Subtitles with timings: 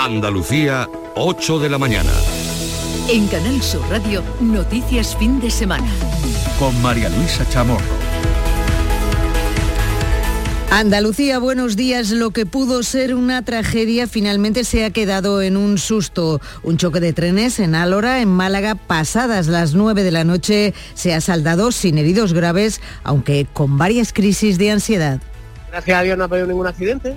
[0.00, 2.12] Andalucía, 8 de la mañana.
[3.10, 5.88] En Canal Sur Radio, Noticias Fin de Semana.
[6.56, 7.82] Con María Luisa Chamorro.
[10.70, 12.10] Andalucía, buenos días.
[12.10, 16.40] Lo que pudo ser una tragedia finalmente se ha quedado en un susto.
[16.62, 21.12] Un choque de trenes en Álora, en Málaga, pasadas las 9 de la noche, se
[21.12, 25.20] ha saldado sin heridos graves, aunque con varias crisis de ansiedad.
[25.70, 27.14] Gracias a Dios no ha habido ningún accidente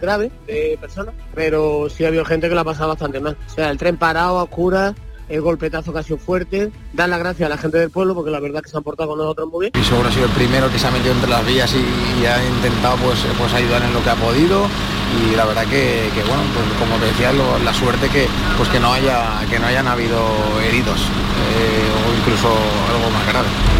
[0.00, 3.36] grave de personas, pero sí ha habido gente que la ha pasado bastante mal.
[3.46, 4.94] O sea, el tren parado a oscuras,
[5.28, 6.70] el golpetazo sido fuerte.
[6.92, 9.10] Dan las gracias a la gente del pueblo porque la verdad que se han portado
[9.10, 9.72] con nosotros muy bien.
[9.82, 12.44] Y seguro ha sido el primero que se ha metido entre las vías y, ha
[12.44, 14.66] intentado pues, pues ayudar en lo que ha podido
[15.16, 18.92] y la verdad que, bueno, pues como te decía, la suerte que pues que no
[18.92, 20.20] haya que no hayan habido
[20.66, 23.77] heridos eh, o incluso algo más grave.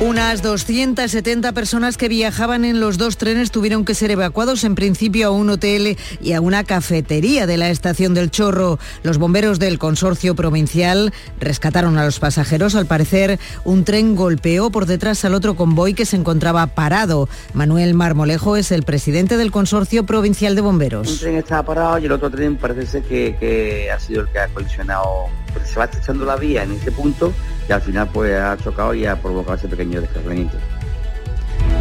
[0.00, 5.28] Unas 270 personas que viajaban en los dos trenes tuvieron que ser evacuados en principio
[5.28, 8.78] a un hotel y a una cafetería de la estación del Chorro.
[9.02, 12.76] Los bomberos del consorcio provincial rescataron a los pasajeros.
[12.76, 17.28] Al parecer, un tren golpeó por detrás al otro convoy que se encontraba parado.
[17.52, 21.12] Manuel Marmolejo es el presidente del consorcio provincial de bomberos.
[21.12, 24.48] Un tren estaba parado y el otro tren parece que, ha sido el que ha
[24.48, 25.26] colisionado.
[25.64, 27.32] Se va estrechando la vía en este punto
[27.68, 30.56] y al final pues ha chocado y ha provocado ese pequeño descarrilamiento.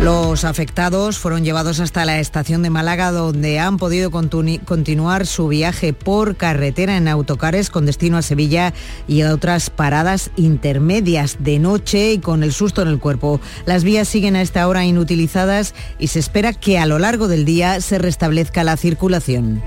[0.01, 5.91] Los afectados fueron llevados hasta la estación de Málaga donde han podido continuar su viaje
[5.91, 8.73] por carretera en autocares con destino a Sevilla
[9.09, 13.41] y a otras paradas intermedias de noche y con el susto en el cuerpo.
[13.65, 17.43] Las vías siguen a esta hora inutilizadas y se espera que a lo largo del
[17.43, 19.61] día se restablezca la circulación.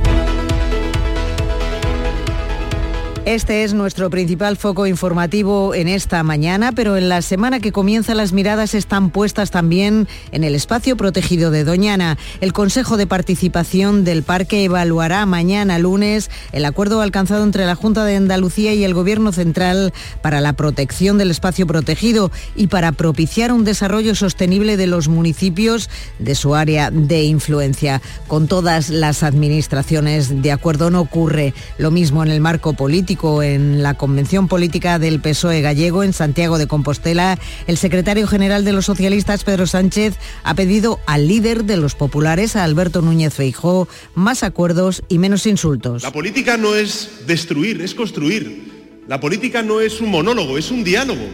[3.24, 8.16] Este es nuestro principal foco informativo en esta mañana, pero en la semana que comienza
[8.16, 12.18] las miradas están puestas también en el espacio protegido de Doñana.
[12.40, 18.04] El Consejo de Participación del Parque evaluará mañana lunes el acuerdo alcanzado entre la Junta
[18.04, 23.52] de Andalucía y el Gobierno Central para la protección del espacio protegido y para propiciar
[23.52, 28.02] un desarrollo sostenible de los municipios de su área de influencia.
[28.26, 33.82] Con todas las administraciones de acuerdo no ocurre lo mismo en el marco político en
[33.82, 38.86] la Convención Política del PSOE gallego en Santiago de Compostela, el secretario general de los
[38.86, 40.14] socialistas, Pedro Sánchez,
[40.44, 45.46] ha pedido al líder de los populares, a Alberto Núñez Feijó, más acuerdos y menos
[45.46, 46.02] insultos.
[46.02, 49.02] La política no es destruir, es construir.
[49.06, 51.26] La política no es un monólogo, es un diálogo.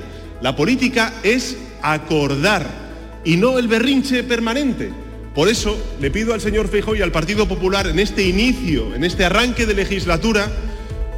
[0.43, 2.67] La política es acordar
[3.25, 4.91] y no el berrinche permanente.
[5.33, 9.05] Por eso le pido al señor Feijóo y al Partido Popular en este inicio, en
[9.05, 10.51] este arranque de legislatura,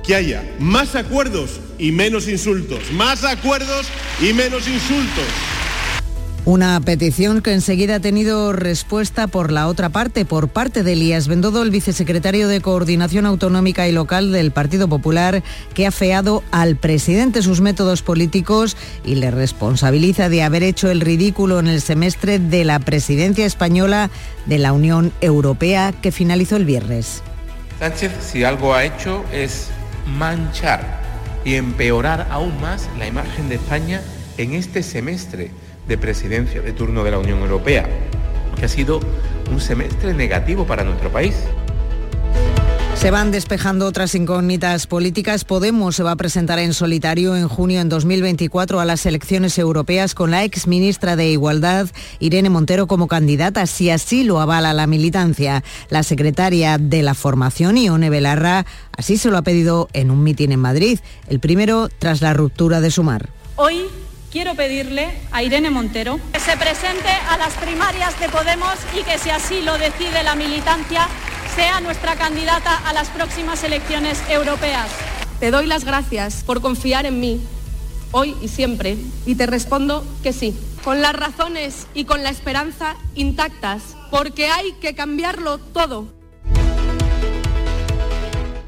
[0.07, 3.87] que haya más acuerdos y menos insultos, más acuerdos
[4.21, 5.27] y menos insultos.
[6.47, 11.29] Una petición que enseguida ha tenido respuesta por la otra parte, por parte de Elías
[11.29, 15.43] Bendodo, el vicesecretario de Coordinación Autonómica y Local del Partido Popular,
[15.75, 21.03] que ha feado al presidente sus métodos políticos y le responsabiliza de haber hecho el
[21.03, 24.11] ridículo en el semestre de la presidencia española
[24.47, 27.23] de la Unión Europea que finalizó el viernes.
[27.79, 29.69] Sánchez, si algo ha hecho es
[30.19, 31.01] manchar
[31.45, 34.01] y empeorar aún más la imagen de España
[34.37, 35.51] en este semestre
[35.89, 37.89] de presidencia de turno de la Unión Europea,
[38.57, 39.01] que ha sido
[39.51, 41.35] un semestre negativo para nuestro país.
[43.01, 45.47] Se van despejando otras incógnitas políticas.
[45.47, 50.15] Podemos se va a presentar en solitario en junio en 2024 a las elecciones europeas
[50.15, 51.89] con la ex ministra de Igualdad,
[52.19, 55.65] Irene Montero, como candidata, si así lo avala la militancia.
[55.89, 60.53] La secretaria de la formación, Ione Belarra, así se lo ha pedido en un mitin
[60.53, 61.01] en Madrid,
[61.31, 63.31] el primero tras la ruptura de Sumar.
[63.57, 63.87] Hoy
[64.31, 69.17] quiero pedirle a Irene Montero que se presente a las primarias de Podemos y que
[69.17, 71.09] si así lo decide la militancia,
[71.55, 74.89] sea nuestra candidata a las próximas elecciones europeas.
[75.41, 77.41] Te doy las gracias por confiar en mí,
[78.13, 78.97] hoy y siempre,
[79.27, 84.73] y te respondo que sí, con las razones y con la esperanza intactas, porque hay
[84.81, 86.20] que cambiarlo todo.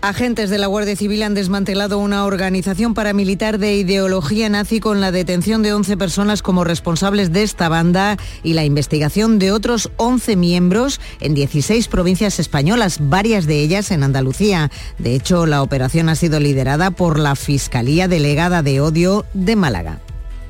[0.02, 5.12] Agentes de la Guardia Civil han desmantelado una organización paramilitar de ideología nazi con la
[5.12, 10.34] detención de 11 personas como responsables de esta banda y la investigación de otros 11
[10.34, 14.72] miembros en 16 provincias españolas, varias de ellas en Andalucía.
[14.98, 20.00] De hecho, la operación ha sido liderada por la Fiscalía Delegada de Odio de Málaga.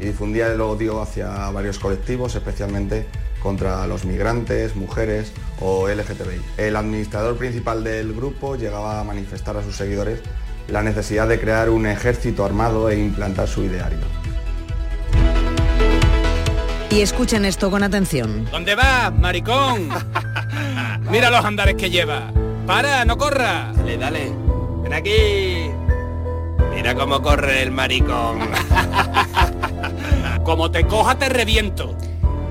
[0.01, 3.05] Y difundía el odio hacia varios colectivos, especialmente
[3.43, 6.41] contra los migrantes, mujeres o LGTBI.
[6.57, 10.21] El administrador principal del grupo llegaba a manifestar a sus seguidores
[10.69, 13.99] la necesidad de crear un ejército armado e implantar su ideario.
[16.91, 18.47] Y escuchen esto con atención.
[18.51, 19.89] ¿Dónde vas, maricón?
[21.11, 22.31] Mira los andares que lleva.
[22.67, 23.73] Para, no corra.
[23.75, 24.33] Dale, dale.
[24.83, 25.71] Ven aquí.
[26.75, 28.41] Mira cómo corre el maricón.
[30.45, 31.97] Como te coja te reviento.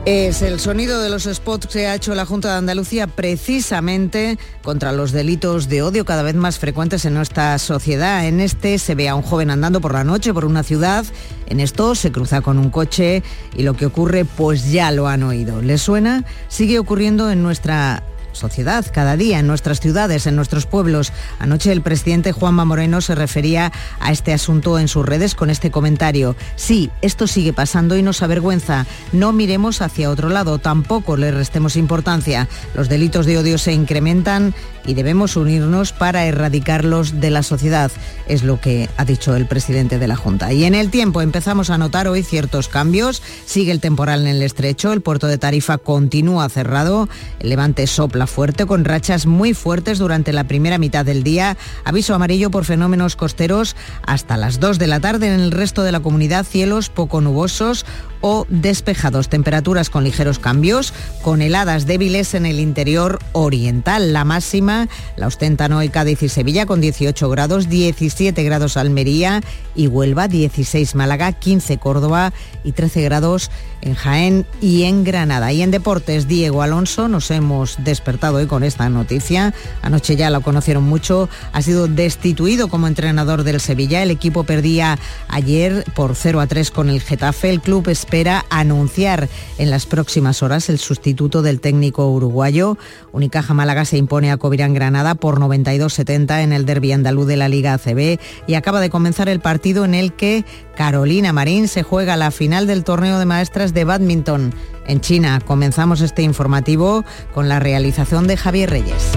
[0.06, 4.94] Es el sonido de los spots que ha hecho la Junta de Andalucía precisamente contra
[4.94, 8.26] los delitos de odio cada vez más frecuentes en nuestra sociedad.
[8.26, 11.06] En este se ve a un joven andando por la noche por una ciudad,
[11.46, 13.22] en esto se cruza con un coche
[13.56, 15.62] y lo que ocurre pues ya lo han oído.
[15.62, 16.26] ¿Les suena?
[16.48, 18.02] Sigue ocurriendo en nuestra
[18.34, 21.12] sociedad cada día en nuestras ciudades, en nuestros pueblos.
[21.40, 25.72] Anoche el presidente Juanma Moreno se refería a este asunto en sus redes con este
[25.72, 26.36] comentario.
[26.56, 28.86] Sí, esto sigue pasando y nos avergüenza.
[29.12, 32.48] No miremos hacia otro lado, tampoco le restemos importancia.
[32.76, 34.54] Los delitos de odio se incrementan
[34.86, 37.92] y debemos unirnos para erradicarlos de la sociedad,
[38.28, 40.54] es lo que ha dicho el presidente de la Junta.
[40.54, 43.22] Y en el tiempo empezamos a notar hoy ciertos cambios.
[43.46, 48.21] Sigue el temporal en el estrecho, el puerto de Tarifa continúa cerrado, el levante sopla
[48.28, 51.58] fuerte con rachas muy fuertes durante la primera mitad del día.
[51.84, 53.76] Aviso amarillo por fenómenos costeros
[54.06, 57.86] hasta las 2 de la tarde en el resto de la comunidad, cielos poco nubosos
[58.22, 64.14] o despejados, temperaturas con ligeros cambios, con heladas débiles en el interior oriental.
[64.14, 64.88] La máxima
[65.18, 69.42] la ostentan hoy Cádiz y Sevilla con 18 grados, 17 grados Almería
[69.76, 72.34] y Huelva, 16 Málaga, 15 Córdoba
[72.64, 73.50] y 13 grados
[73.82, 75.52] en Jaén y en Granada.
[75.52, 79.54] Y en deportes, Diego Alonso, nos hemos despertado hoy con esta noticia.
[79.82, 84.04] Anoche ya lo conocieron mucho, ha sido destituido como entrenador del Sevilla.
[84.04, 84.98] El equipo perdía
[85.28, 87.50] ayer por 0 a 3 con el Getafe.
[87.50, 92.78] El club espera anunciar en las próximas horas el sustituto del técnico uruguayo.
[93.12, 97.50] Unicaja Málaga se impone a Covirán Granada por 92-70 en el derbi andaluz de la
[97.50, 100.46] Liga ACB y acaba de comenzar el partido en el que
[100.76, 104.54] Carolina Marín se juega la final del torneo de maestras de badminton
[104.88, 105.40] en China.
[105.46, 107.04] Comenzamos este informativo
[107.34, 109.12] con la realización de Javier Reyes.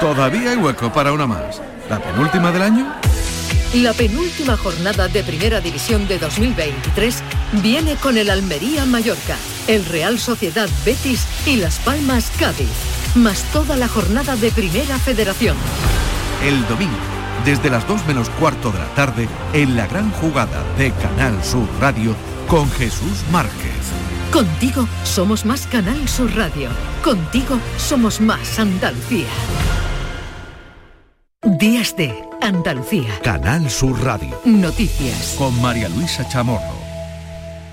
[0.00, 1.60] Todavía hay hueco para una más.
[1.90, 2.94] ¿La penúltima del año?
[3.74, 7.22] La penúltima jornada de Primera División de 2023
[7.62, 9.36] viene con el Almería Mallorca,
[9.66, 12.68] el Real Sociedad Betis y Las Palmas Cádiz,
[13.22, 15.56] más toda la jornada de Primera Federación.
[16.44, 16.96] El domingo,
[17.44, 21.68] desde las 2 menos cuarto de la tarde, en la gran jugada de Canal Sur
[21.80, 22.14] Radio
[22.46, 23.72] con Jesús Márquez.
[24.32, 26.70] Contigo somos más Canal Sur Radio.
[27.02, 29.28] Contigo somos más Andalucía.
[31.42, 33.18] Días de Andalucía.
[33.22, 34.40] Canal Sur Radio.
[34.44, 35.34] Noticias.
[35.38, 36.87] Con María Luisa Chamorro.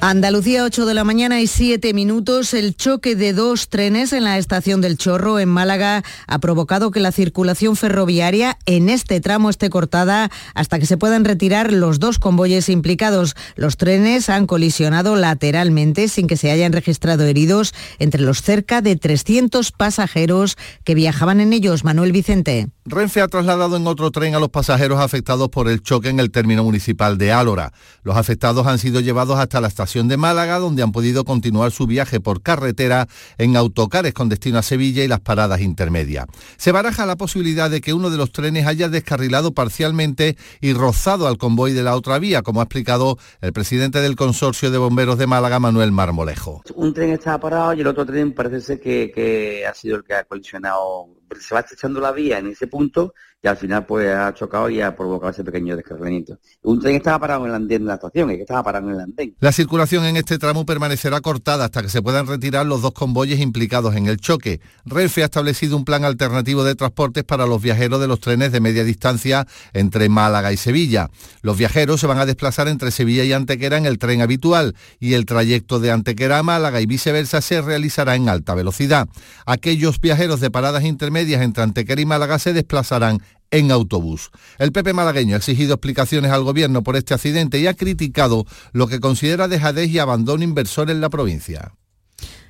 [0.07, 2.53] Andalucía, 8 de la mañana y 7 minutos.
[2.53, 6.99] El choque de dos trenes en la estación del Chorro, en Málaga, ha provocado que
[6.99, 12.19] la circulación ferroviaria en este tramo esté cortada hasta que se puedan retirar los dos
[12.19, 13.35] convoyes implicados.
[13.55, 18.97] Los trenes han colisionado lateralmente sin que se hayan registrado heridos entre los cerca de
[18.97, 21.83] 300 pasajeros que viajaban en ellos.
[21.83, 22.74] Manuel Vicente.
[22.87, 26.29] Renfe ha trasladado en otro tren a los pasajeros afectados por el choque en el
[26.29, 27.71] término municipal de Álora.
[28.03, 31.87] Los afectados han sido llevados hasta la estación de Málaga, donde han podido continuar su
[31.87, 33.07] viaje por carretera
[33.39, 36.27] en autocares con destino a Sevilla y las paradas intermedias.
[36.57, 41.27] Se baraja la posibilidad de que uno de los trenes haya descarrilado parcialmente y rozado
[41.27, 45.17] al convoy de la otra vía, como ha explicado el presidente del Consorcio de Bomberos
[45.17, 46.61] de Málaga, Manuel Marmolejo.
[46.75, 50.13] Un tren estaba parado y el otro tren parece que, que ha sido el que
[50.13, 51.07] ha colisionado
[51.39, 53.13] se va estrechando la vía en ese punto
[53.45, 56.39] y al final pues ha chocado y ha provocado ese pequeño descarrilamiento.
[56.63, 58.95] Un tren estaba parado en el andén de la estación, y que estaba parado en
[58.95, 59.35] el andén.
[59.39, 63.39] La circulación en este tramo permanecerá cortada hasta que se puedan retirar los dos convoyes
[63.39, 64.61] implicados en el choque.
[64.83, 68.61] Renfe ha establecido un plan alternativo de transportes para los viajeros de los trenes de
[68.61, 71.11] media distancia entre Málaga y Sevilla.
[71.43, 75.13] Los viajeros se van a desplazar entre Sevilla y Antequera en el tren habitual y
[75.13, 79.07] el trayecto de Antequera a Málaga y viceversa se realizará en alta velocidad.
[79.45, 83.21] Aquellos viajeros de paradas intermedias entre Antequera y Málaga se desplazarán
[83.51, 84.31] en autobús.
[84.57, 88.87] El PP malagueño ha exigido explicaciones al gobierno por este accidente y ha criticado lo
[88.87, 91.73] que considera dejadez y abandono inversor en la provincia.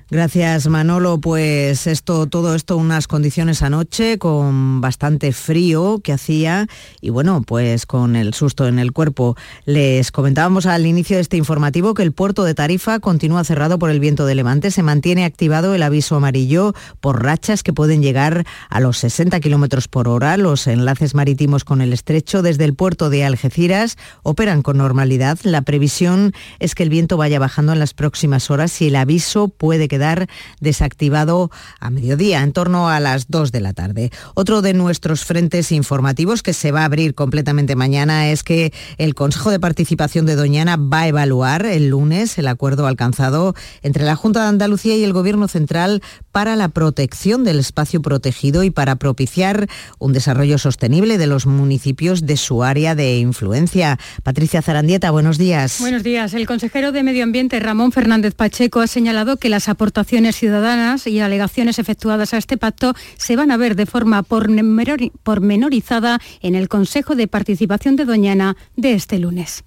[0.08, 6.68] Gracias Manolo, pues esto, todo esto, unas condiciones anoche con bastante frío que hacía
[7.00, 9.36] y bueno, pues con el susto en el cuerpo.
[9.64, 13.90] Les comentábamos al inicio de este informativo que el puerto de Tarifa continúa cerrado por
[13.90, 18.46] el viento de levante, se mantiene activado el aviso amarillo por rachas que pueden llegar
[18.70, 20.36] a los 60 kilómetros por hora.
[20.36, 25.36] Los enlaces marítimos con el estrecho desde el puerto de Algeciras operan con normalidad.
[25.42, 29.48] La previsión es que el viento vaya bajando en las próximas horas y el aviso
[29.48, 30.26] puede que quedar
[30.60, 31.50] desactivado
[31.80, 34.10] a mediodía, en torno a las 2 de la tarde.
[34.34, 39.14] Otro de nuestros frentes informativos que se va a abrir completamente mañana es que el
[39.14, 44.16] Consejo de Participación de Doñana va a evaluar el lunes el acuerdo alcanzado entre la
[44.16, 48.96] Junta de Andalucía y el Gobierno Central para la protección del espacio protegido y para
[48.96, 49.66] propiciar
[49.98, 53.98] un desarrollo sostenible de los municipios de su área de influencia.
[54.22, 55.78] Patricia Zarandieta, buenos días.
[55.80, 56.34] Buenos días.
[56.34, 59.85] El consejero de Medio Ambiente, Ramón Fernández Pacheco, ha señalado que las aportaciones
[60.36, 66.54] ciudadanas y alegaciones efectuadas a este pacto se van a ver de forma pormenorizada en
[66.54, 69.64] el Consejo de Participación de Doñana de este lunes.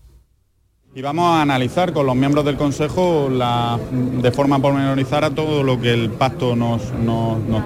[0.95, 5.93] Y vamos a analizar con los miembros del Consejo de forma pormenorizada todo lo que
[5.93, 6.81] el pacto nos,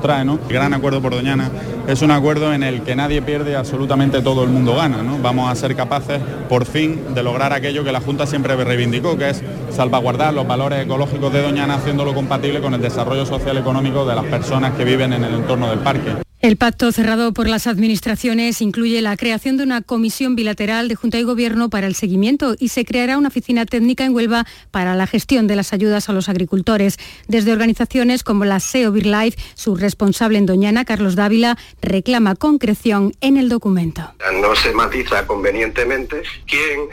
[0.02, 0.26] trae.
[0.26, 0.40] ¿no?
[0.46, 1.50] El gran acuerdo por Doñana
[1.88, 5.04] es un acuerdo en el que nadie pierde, absolutamente todo el mundo gana.
[5.04, 5.20] ¿no?
[5.20, 9.30] Vamos a ser capaces, por fin, de lograr aquello que la Junta siempre reivindicó, que
[9.30, 14.06] es salvaguardar los valores ecológicos de Doñana, haciéndolo compatible con el desarrollo social y económico
[14.06, 16.12] de las personas que viven en el entorno del parque.
[16.44, 21.18] El pacto cerrado por las administraciones incluye la creación de una comisión bilateral de Junta
[21.18, 25.08] y Gobierno para el seguimiento y se creará una oficina técnica en Huelva para la
[25.08, 26.98] gestión de las ayudas a los agricultores.
[27.30, 33.38] Desde organizaciones como la SEO BirLife, su responsable en Doñana, Carlos Dávila, reclama concreción en
[33.38, 34.02] el documento.
[34.42, 36.90] No se matiza convenientemente quién,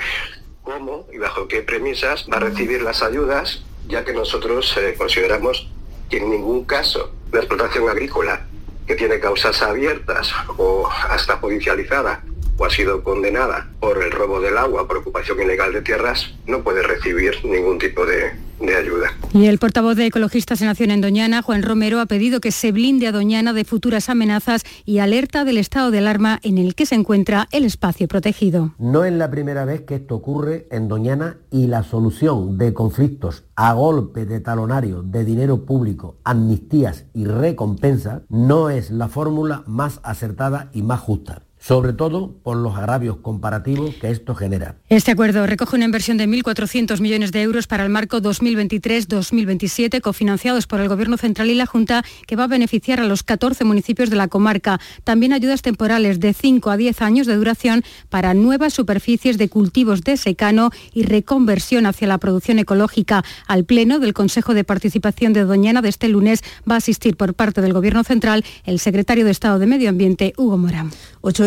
[0.62, 5.68] cómo y bajo qué premisas va a recibir las ayudas, ya que nosotros eh, consideramos
[6.08, 8.46] que en ningún caso la explotación agrícola
[8.86, 12.22] que tiene causas abiertas o hasta judicializada
[12.56, 16.62] o ha sido condenada por el robo del agua, por ocupación ilegal de tierras, no
[16.62, 18.32] puede recibir ningún tipo de,
[18.68, 19.08] ayuda.
[19.32, 22.72] Y el portavoz de Ecologistas en Nación en Doñana, Juan Romero, ha pedido que se
[22.72, 26.86] blinde a Doñana de futuras amenazas y alerta del estado de alarma en el que
[26.86, 28.74] se encuentra el espacio protegido.
[28.78, 33.44] No es la primera vez que esto ocurre en Doñana y la solución de conflictos
[33.56, 40.00] a golpe de talonario de dinero público, amnistías y recompensas no es la fórmula más
[40.02, 44.76] acertada y más justa sobre todo por los agravios comparativos que esto genera.
[44.88, 50.66] Este acuerdo recoge una inversión de 1.400 millones de euros para el marco 2023-2027, cofinanciados
[50.66, 54.10] por el Gobierno Central y la Junta, que va a beneficiar a los 14 municipios
[54.10, 54.80] de la comarca.
[55.04, 60.02] También ayudas temporales de 5 a 10 años de duración para nuevas superficies de cultivos
[60.02, 63.22] de secano y reconversión hacia la producción ecológica.
[63.46, 67.34] Al Pleno del Consejo de Participación de Doñana de este lunes va a asistir por
[67.34, 70.90] parte del Gobierno Central el secretario de Estado de Medio Ambiente, Hugo Morán.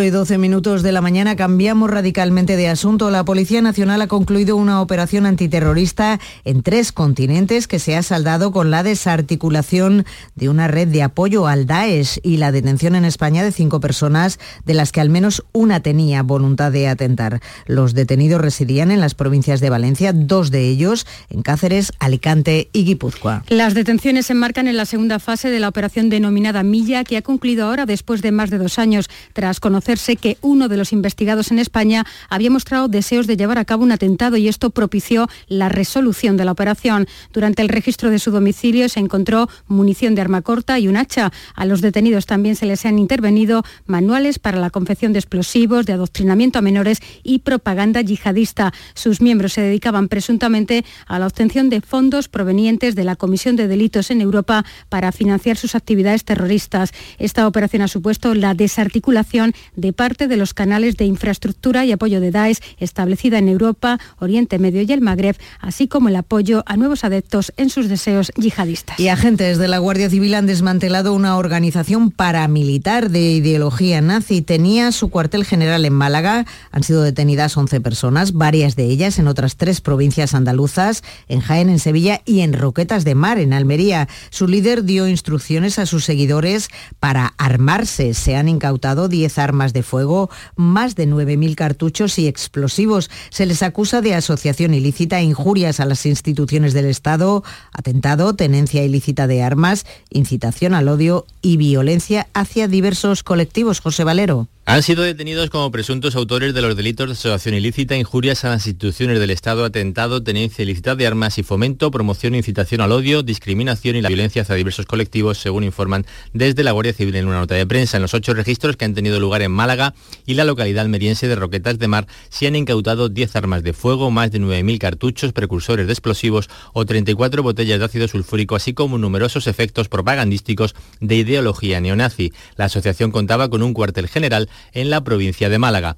[0.04, 3.10] 8 y 12 minutos de la mañana cambiamos radicalmente de asunto.
[3.10, 8.52] La Policía Nacional ha concluido una operación antiterrorista en tres continentes que se ha saldado
[8.52, 10.06] con la desarticulación
[10.36, 14.40] de una red de apoyo al Daesh y la detención en España de cinco personas,
[14.66, 17.40] de las que al menos una tenía voluntad de atentar.
[17.66, 22.84] Los detenidos residían en las provincias de Valencia, dos de ellos en Cáceres, Alicante y
[22.84, 23.46] Guipúzcoa.
[23.48, 27.22] Las detenciones se enmarcan en la segunda fase de la operación denominada Milla, que ha
[27.22, 29.62] concluido ahora después de más de dos años, tras
[29.94, 33.84] conocerse que uno de los investigados en España había mostrado deseos de llevar a cabo
[33.84, 37.06] un atentado y esto propició la resolución de la operación.
[37.32, 41.32] Durante el registro de su domicilio se encontró munición de arma corta y un hacha.
[41.54, 45.94] A los detenidos también se les han intervenido manuales para la confección de explosivos, de
[45.94, 48.74] adoctrinamiento a menores y propaganda yihadista.
[48.96, 53.68] Sus miembros se dedicaban presuntamente a la obtención de fondos provenientes de la Comisión de
[53.68, 56.94] Delitos en Europa para financiar sus actividades terroristas.
[57.20, 62.22] Esta operación ha supuesto la desarticulación de parte de los canales de infraestructura y apoyo
[62.22, 66.78] de Daesh establecida en Europa, Oriente Medio y el Magreb, así como el apoyo a
[66.78, 69.00] nuevos adeptos en sus deseos yihadistas.
[69.00, 74.42] Y agentes de la Guardia Civil han desmantelado una organización paramilitar de ideología nazi.
[74.42, 76.46] Tenía su cuartel general en Málaga.
[76.72, 81.70] Han sido detenidas 11 personas, varias de ellas en otras tres provincias andaluzas, en Jaén,
[81.70, 84.08] en Sevilla y en Roquetas de Mar, en Almería.
[84.30, 88.14] Su líder dio instrucciones a sus seguidores para armarse.
[88.14, 93.10] Se han incautado 10 armas de fuego, más de 9.000 cartuchos y explosivos.
[93.30, 99.28] Se les acusa de asociación ilícita injurias a las instituciones del Estado, atentado, tenencia ilícita
[99.28, 103.80] de armas, incitación al odio y violencia hacia diversos colectivos.
[103.82, 104.48] José Valero.
[104.66, 108.66] Han sido detenidos como presuntos autores de los delitos de asociación ilícita, injurias a las
[108.66, 113.24] instituciones del Estado, atentado, tenencia ilícita de armas y fomento, promoción e incitación al odio,
[113.24, 117.40] discriminación y la violencia hacia diversos colectivos, según informan desde la Guardia Civil en una
[117.40, 117.98] nota de prensa.
[117.98, 121.36] En los ocho registros que han tenido lugar en Málaga y la localidad almeriense de
[121.36, 125.88] Roquetas de Mar, se han incautado 10 armas de fuego, más de 9.000 cartuchos, precursores
[125.88, 131.82] de explosivos o 34 botellas de ácido sulfúrico, así como numerosos efectos propagandísticos de ideología
[131.82, 132.32] neonazi.
[132.56, 135.96] La asociación contaba con un cuartel general en la provincia de Málaga.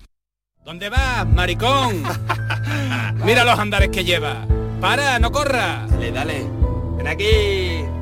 [0.64, 2.04] ¿Dónde vas, maricón?
[3.26, 4.46] Mira los andares que lleva.
[4.82, 5.86] Para, no corra.
[5.90, 6.46] Dale, dale.
[6.98, 7.95] Ven aquí.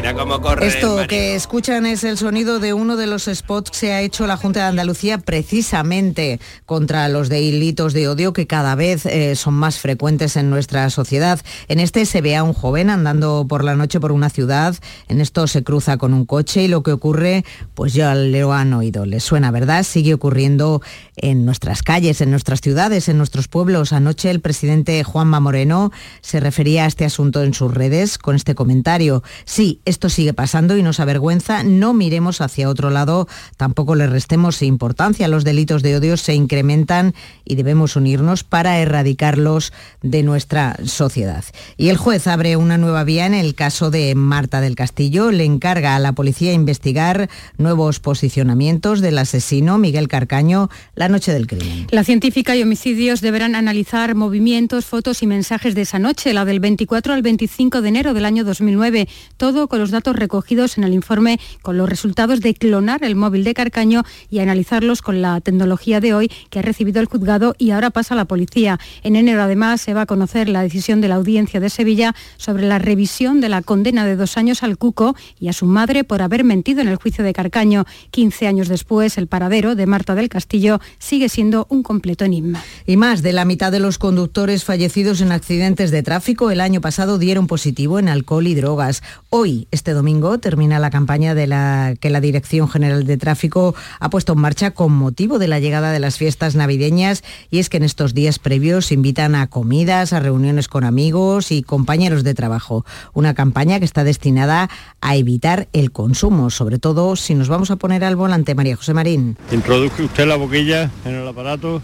[0.00, 0.66] Mira cómo corre.
[0.66, 4.26] Esto que escuchan es el sonido de uno de los spots que se ha hecho
[4.26, 9.52] la Junta de Andalucía precisamente contra los delitos de odio que cada vez eh, son
[9.52, 11.38] más frecuentes en nuestra sociedad.
[11.68, 14.74] En este se ve a un joven andando por la noche por una ciudad,
[15.08, 18.72] en esto se cruza con un coche y lo que ocurre, pues ya lo han
[18.72, 19.82] oído, les suena, ¿verdad?
[19.82, 20.80] Sigue ocurriendo
[21.16, 23.92] en nuestras calles, en nuestras ciudades, en nuestros pueblos.
[23.92, 25.92] Anoche el presidente Juanma Moreno
[26.22, 29.22] se refería a este asunto en sus redes con este comentario.
[29.44, 34.62] Sí, esto sigue pasando y nos avergüenza, no miremos hacia otro lado, tampoco le restemos
[34.62, 35.28] importancia.
[35.28, 41.44] Los delitos de odio se incrementan y debemos unirnos para erradicarlos de nuestra sociedad.
[41.76, 45.30] Y el juez abre una nueva vía en el caso de Marta del Castillo.
[45.30, 47.28] Le encarga a la policía investigar
[47.58, 51.86] nuevos posicionamientos del asesino Miguel Carcaño la noche del crimen.
[51.90, 56.60] La científica y homicidios deberán analizar movimientos, fotos y mensajes de esa noche, la del
[56.60, 59.08] 24 al 25 de enero del año 2009.
[59.36, 63.44] Todo con los datos recogidos en el informe, con los resultados de clonar el móvil
[63.44, 67.70] de Carcaño y analizarlos con la tecnología de hoy que ha recibido el juzgado y
[67.70, 68.78] ahora pasa a la policía.
[69.02, 72.66] En enero, además, se va a conocer la decisión de la audiencia de Sevilla sobre
[72.66, 76.22] la revisión de la condena de dos años al Cuco y a su madre por
[76.22, 77.86] haber mentido en el juicio de Carcaño.
[78.10, 82.62] 15 años después, el paradero de Marta del Castillo sigue siendo un completo enigma.
[82.86, 86.80] Y más de la mitad de los conductores fallecidos en accidentes de tráfico el año
[86.80, 89.02] pasado dieron positivo en alcohol y drogas.
[89.30, 94.10] Hoy, este domingo, termina la campaña de la que la Dirección General de Tráfico ha
[94.10, 97.76] puesto en marcha con motivo de la llegada de las fiestas navideñas y es que
[97.76, 102.84] en estos días previos invitan a comidas, a reuniones con amigos y compañeros de trabajo.
[103.12, 107.76] Una campaña que está destinada a evitar el consumo, sobre todo si nos vamos a
[107.76, 109.36] poner al volante, María José Marín.
[109.52, 111.82] Introduzca usted la boquilla en el aparato.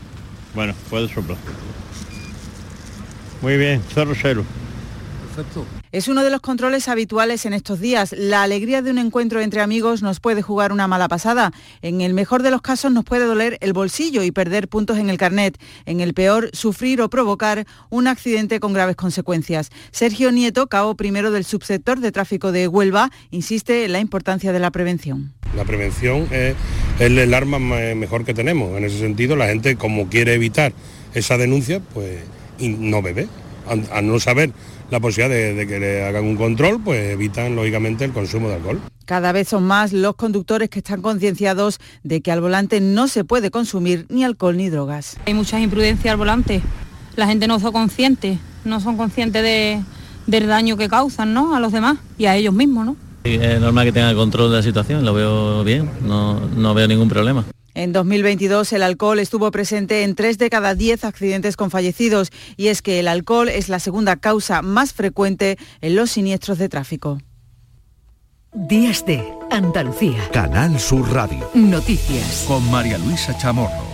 [0.54, 1.38] Bueno, puede soplar.
[3.42, 4.44] Muy bien, cero cero.
[5.34, 5.64] Perfecto.
[5.96, 8.12] Es uno de los controles habituales en estos días.
[8.12, 11.52] La alegría de un encuentro entre amigos nos puede jugar una mala pasada.
[11.80, 15.08] En el mejor de los casos nos puede doler el bolsillo y perder puntos en
[15.08, 15.56] el carnet.
[15.86, 19.70] En el peor, sufrir o provocar un accidente con graves consecuencias.
[19.90, 24.58] Sergio Nieto, cabo primero del subsector de tráfico de Huelva, insiste en la importancia de
[24.58, 25.32] la prevención.
[25.56, 26.56] La prevención es,
[26.98, 28.76] el arma mejor que tenemos.
[28.76, 30.74] En ese sentido, la gente como quiere evitar
[31.14, 32.18] esa denuncia, pues
[32.58, 33.28] no bebe.
[33.90, 34.52] A, no saber
[34.90, 38.80] la posibilidad de, que le hagan un control, pues evitan lógicamente el consumo de alcohol.
[39.04, 43.24] Cada vez son más los conductores que están concienciados de que al volante no se
[43.24, 45.16] puede consumir ni alcohol ni drogas.
[45.26, 46.62] Hay mucha imprudencia al volante.
[47.14, 49.80] La gente no son conscientes, no son conscientes de,
[50.26, 51.54] del daño que causan ¿no?
[51.54, 52.86] a los demás y a ellos mismos.
[52.86, 52.96] ¿no?
[53.24, 57.08] Es normal que tengan control de la situación, lo veo bien, no, no veo ningún
[57.08, 57.44] problema.
[57.76, 62.68] En 2022 el alcohol estuvo presente en 3 de cada 10 accidentes con fallecidos y
[62.68, 67.18] es que el alcohol es la segunda causa más frecuente en los siniestros de tráfico.
[68.54, 70.26] Días de Andalucía.
[70.32, 71.50] Canal Sur Radio.
[71.52, 72.46] Noticias.
[72.48, 73.85] Con María Luisa Chamorro.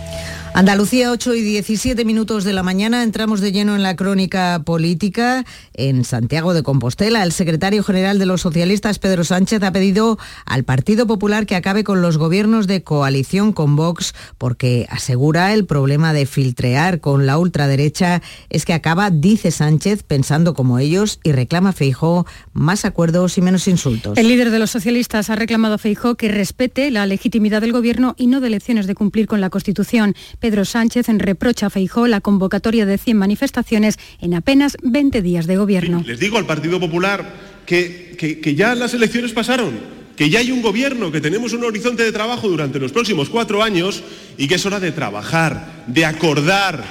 [0.55, 3.01] Andalucía, 8 y 17 minutos de la mañana.
[3.01, 5.45] Entramos de lleno en la crónica política.
[5.73, 10.63] En Santiago de Compostela, el secretario general de los socialistas, Pedro Sánchez, ha pedido al
[10.63, 16.13] Partido Popular que acabe con los gobiernos de coalición con Vox, porque asegura el problema
[16.13, 21.69] de filtrear con la ultraderecha es que acaba, dice Sánchez, pensando como ellos y reclama
[21.69, 24.19] a Feijó más acuerdos y menos insultos.
[24.19, 28.13] El líder de los socialistas ha reclamado a Feijó que respete la legitimidad del gobierno
[28.19, 30.13] y no de elecciones de cumplir con la Constitución.
[30.43, 35.47] Pedro Sánchez en reprocha a Feijó la convocatoria de 100 manifestaciones en apenas 20 días
[35.47, 36.03] de gobierno.
[36.05, 37.33] Les digo al Partido Popular
[37.65, 39.71] que, que, ya las elecciones pasaron,
[40.17, 43.63] que ya hay un gobierno, que tenemos un horizonte de trabajo durante los próximos cuatro
[43.63, 44.03] años
[44.37, 46.83] y que es hora de trabajar, de acordar,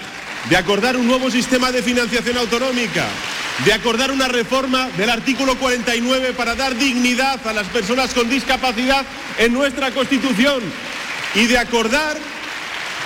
[0.48, 3.06] de acordar un nuevo sistema de financiación autonómica,
[3.66, 9.04] de acordar una reforma del artículo 49 para dar dignidad a las personas con discapacidad
[9.36, 10.62] en nuestra Constitución
[11.34, 12.31] y de acordar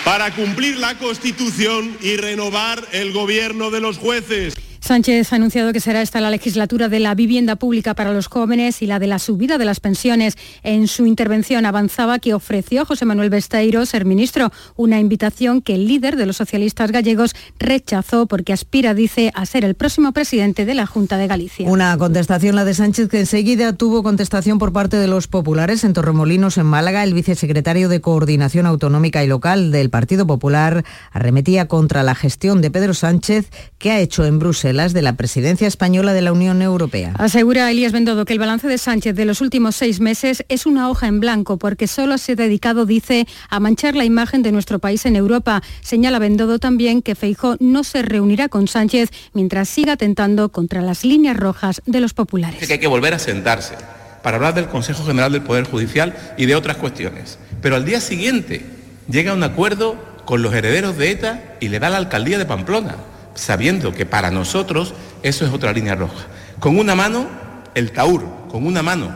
[0.07, 4.55] para cumplir la Constitución y renovar el gobierno de los jueces.
[4.87, 8.83] Sánchez ha anunciado que será esta la legislatura de la vivienda pública para los jóvenes
[8.83, 10.37] y la de la subida de las pensiones.
[10.63, 15.75] En su intervención avanzaba que ofreció a José Manuel Besteiro ser ministro, una invitación que
[15.75, 20.65] el líder de los socialistas gallegos rechazó porque aspira, dice, a ser el próximo presidente
[20.65, 21.69] de la Junta de Galicia.
[21.69, 25.95] Una contestación, la de Sánchez, que enseguida tuvo contestación por parte de los populares en
[25.95, 27.03] Torremolinos, en Málaga.
[27.03, 32.71] El vicesecretario de Coordinación Autonómica y Local del Partido Popular arremetía contra la gestión de
[32.71, 37.15] Pedro Sánchez que ha hecho en Bruselas de la presidencia española de la Unión Europea.
[37.19, 40.91] Asegura Elías Bendodo que el balance de Sánchez de los últimos seis meses es una
[40.91, 44.79] hoja en blanco porque solo se ha dedicado, dice, a manchar la imagen de nuestro
[44.79, 45.63] país en Europa.
[45.81, 51.05] Señala Bendodo también que Feijó no se reunirá con Sánchez mientras siga atentando contra las
[51.05, 52.67] líneas rojas de los populares.
[52.67, 53.77] que hay que volver a sentarse
[54.23, 57.39] para hablar del Consejo General del Poder Judicial y de otras cuestiones.
[57.63, 58.67] Pero al día siguiente
[59.09, 62.45] llega a un acuerdo con los herederos de ETA y le da la alcaldía de
[62.45, 62.97] Pamplona,
[63.37, 66.27] sabiendo que para nosotros eso es otra línea roja.
[66.59, 67.29] Con una mano,
[67.75, 69.15] el TAUR, con una mano,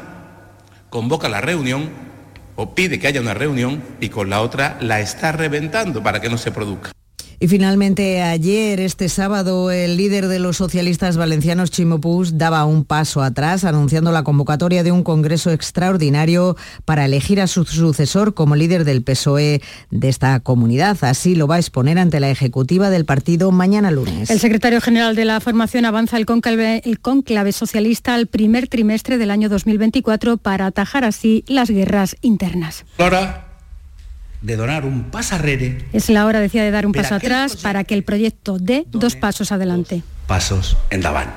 [0.89, 1.91] convoca la reunión
[2.55, 6.29] o pide que haya una reunión y con la otra la está reventando para que
[6.29, 6.93] no se produzca.
[7.43, 12.85] Y finalmente ayer, este sábado, el líder de los socialistas valencianos, Chimo Puig, daba un
[12.85, 18.57] paso atrás anunciando la convocatoria de un congreso extraordinario para elegir a su sucesor como
[18.57, 20.99] líder del PSOE de esta comunidad.
[21.01, 24.29] Así lo va a exponer ante la ejecutiva del partido mañana lunes.
[24.29, 29.17] El secretario general de la formación avanza el conclave, el conclave socialista al primer trimestre
[29.17, 32.85] del año 2024 para atajar así las guerras internas
[34.43, 35.85] de donar un pasarrere.
[35.93, 39.17] Es la hora, decía, de dar un paso atrás para que el proyecto dé dos
[39.17, 40.03] pasos adelante.
[40.27, 41.31] Pasos en davant.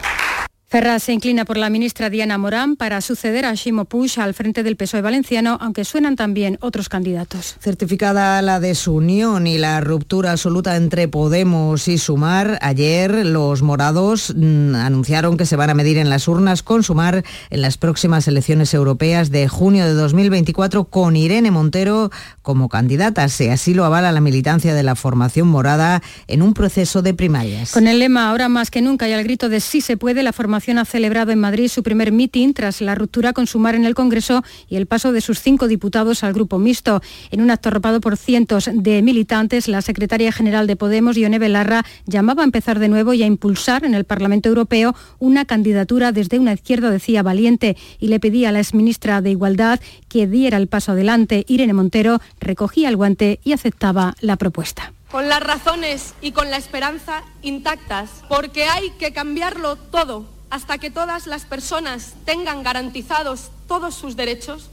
[0.74, 4.64] Ferraz se inclina por la ministra Diana Morán para suceder a Ximo Puig al frente
[4.64, 7.58] del PSOE valenciano, aunque suenan también otros candidatos.
[7.60, 14.74] Certificada la desunión y la ruptura absoluta entre Podemos y Sumar, ayer los morados mm,
[14.74, 18.74] anunciaron que se van a medir en las urnas con Sumar en las próximas elecciones
[18.74, 22.10] europeas de junio de 2024 con Irene Montero
[22.42, 27.04] como candidata, si así lo avala la militancia de la formación morada en un proceso
[27.04, 27.74] de primarias.
[27.74, 30.34] Con el lema ahora más que nunca y al grito de sí se puede, la
[30.34, 33.96] formación ha celebrado en Madrid su primer mitin tras la ruptura con Sumar en el
[33.96, 37.02] Congreso y el paso de sus cinco diputados al grupo mixto.
[37.32, 41.84] En un acto arropado por cientos de militantes, la secretaria general de Podemos, Ione Belarra,
[42.06, 46.40] llamaba a empezar de nuevo y a impulsar en el Parlamento Europeo una candidatura desde
[46.40, 50.68] una izquierda, decía, valiente, y le pedía a la exministra de Igualdad que diera el
[50.68, 51.44] paso adelante.
[51.48, 56.58] Irene Montero recogía el guante y aceptaba la propuesta con las razones y con la
[56.58, 63.96] esperanza intactas, porque hay que cambiarlo todo hasta que todas las personas tengan garantizados todos
[63.96, 64.70] sus derechos,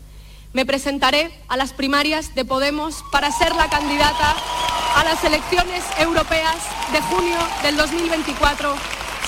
[0.53, 4.37] me presentaré a las primarias de Podemos para ser la candidata
[4.95, 6.57] a las elecciones europeas
[6.93, 8.75] de junio del 2024,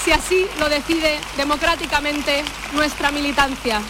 [0.05, 3.81] si así lo decide democráticamente nuestra militancia.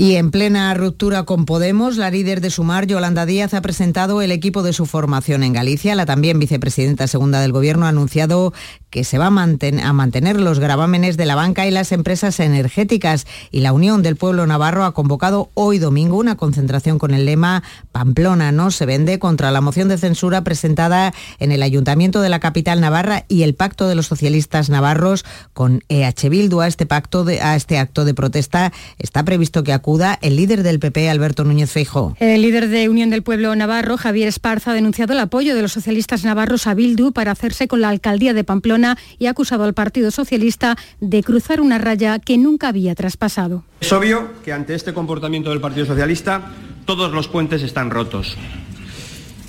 [0.00, 4.30] Y en plena ruptura con Podemos, la líder de Sumar, Yolanda Díaz, ha presentado el
[4.30, 5.96] equipo de su formación en Galicia.
[5.96, 8.54] La también vicepresidenta segunda del Gobierno ha anunciado
[8.90, 13.26] que se va a, mantener los gravámenes de la banca y las empresas energéticas.
[13.50, 17.64] Y la Unión del Pueblo Navarro ha convocado hoy domingo una concentración con el lema
[17.90, 22.38] Pamplona no se vende contra la moción de censura presentada en el Ayuntamiento de la
[22.38, 26.60] capital navarra y el pacto de los socialistas navarros con EH Bildu.
[26.60, 29.72] A este, pacto a este acto de protesta está previsto que
[30.20, 32.14] el líder del PP, Alberto Núñez Feijóo.
[32.20, 35.72] El líder de Unión del Pueblo Navarro, Javier Esparza, ha denunciado el apoyo de los
[35.72, 39.72] socialistas navarros a Bildu para hacerse con la alcaldía de Pamplona y ha acusado al
[39.72, 43.64] Partido Socialista de cruzar una raya que nunca había traspasado.
[43.80, 46.52] Es obvio que ante este comportamiento del Partido Socialista
[46.84, 48.36] todos los puentes están rotos.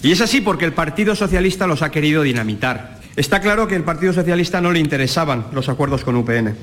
[0.02, 3.00] Y es así porque el Partido Socialista los ha querido dinamitar.
[3.18, 6.56] Está claro que al Partido Socialista no le interesaban los acuerdos con UPN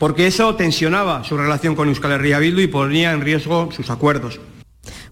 [0.00, 4.40] porque eso tensionaba su relación con Euskal Herria Bildu y ponía en riesgo sus acuerdos.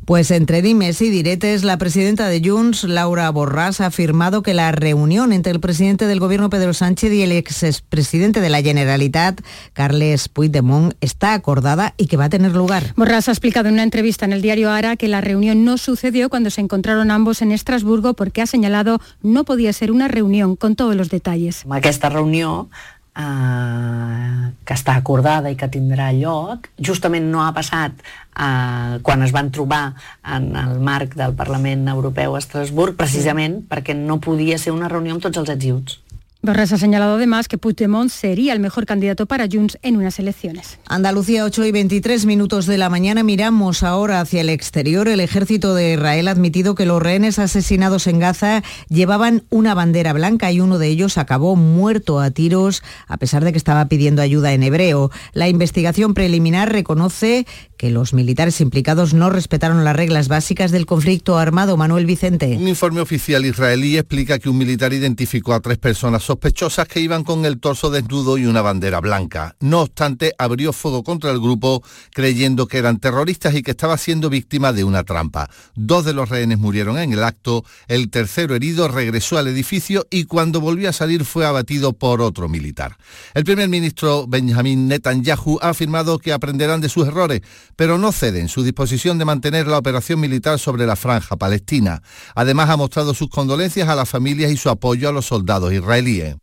[0.07, 4.73] Pues entre dimes y diretes, la presidenta de Junts, Laura Borràs, ha afirmado que la
[4.73, 9.43] reunión entre el presidente del gobierno Pedro Sánchez y el expresidente de la Generalitat,
[9.75, 12.95] Carles Puigdemont, está acordada y que va a tener lugar.
[12.97, 16.31] Borràs ha explicado en una entrevista en el diario Ara que la reunión no sucedió
[16.31, 20.75] cuando se encontraron ambos en Estrasburgo porque ha señalado no podía ser una reunión con
[20.75, 21.67] todos los detalles.
[21.83, 22.71] Esta reunión
[23.19, 26.69] eh, que està acordada i que tindrà lloc.
[26.79, 32.37] Justament no ha passat eh, quan es van trobar en el marc del Parlament Europeu
[32.37, 35.99] a Estrasburg, precisament perquè no podia ser una reunió amb tots els ets
[36.41, 40.79] Borras ha señalado además que Puigdemont sería el mejor candidato para Junts en unas elecciones.
[40.87, 43.25] Andalucía, 8 y 23 minutos de la mañana.
[43.25, 45.09] Miramos ahora hacia el exterior.
[45.09, 50.13] El ejército de Israel ha admitido que los rehenes asesinados en Gaza llevaban una bandera
[50.13, 54.23] blanca y uno de ellos acabó muerto a tiros a pesar de que estaba pidiendo
[54.23, 55.11] ayuda en hebreo.
[55.33, 57.47] La investigación preliminar reconoce
[57.79, 61.79] que los militares implicados no respetaron las reglas básicas del conflicto armado.
[61.79, 62.57] Manuel Vicente.
[62.59, 67.25] Un informe oficial israelí explica que un militar identificó a tres personas sospechosas que iban
[67.25, 69.55] con el torso desnudo y una bandera blanca.
[69.61, 74.29] No obstante, abrió fuego contra el grupo creyendo que eran terroristas y que estaba siendo
[74.29, 75.49] víctima de una trampa.
[75.77, 80.25] Dos de los rehenes murieron en el acto, el tercero herido regresó al edificio y
[80.25, 82.97] cuando volvió a salir fue abatido por otro militar.
[83.35, 87.43] El primer ministro Benjamin Netanyahu ha afirmado que aprenderán de sus errores,
[87.79, 92.03] pero no cede en su disposición de mantener la operación militar sobre la franja palestina.
[92.35, 96.35] Además ha mostrado sus condolencias a las familias y su apoyo a los soldados israelíes.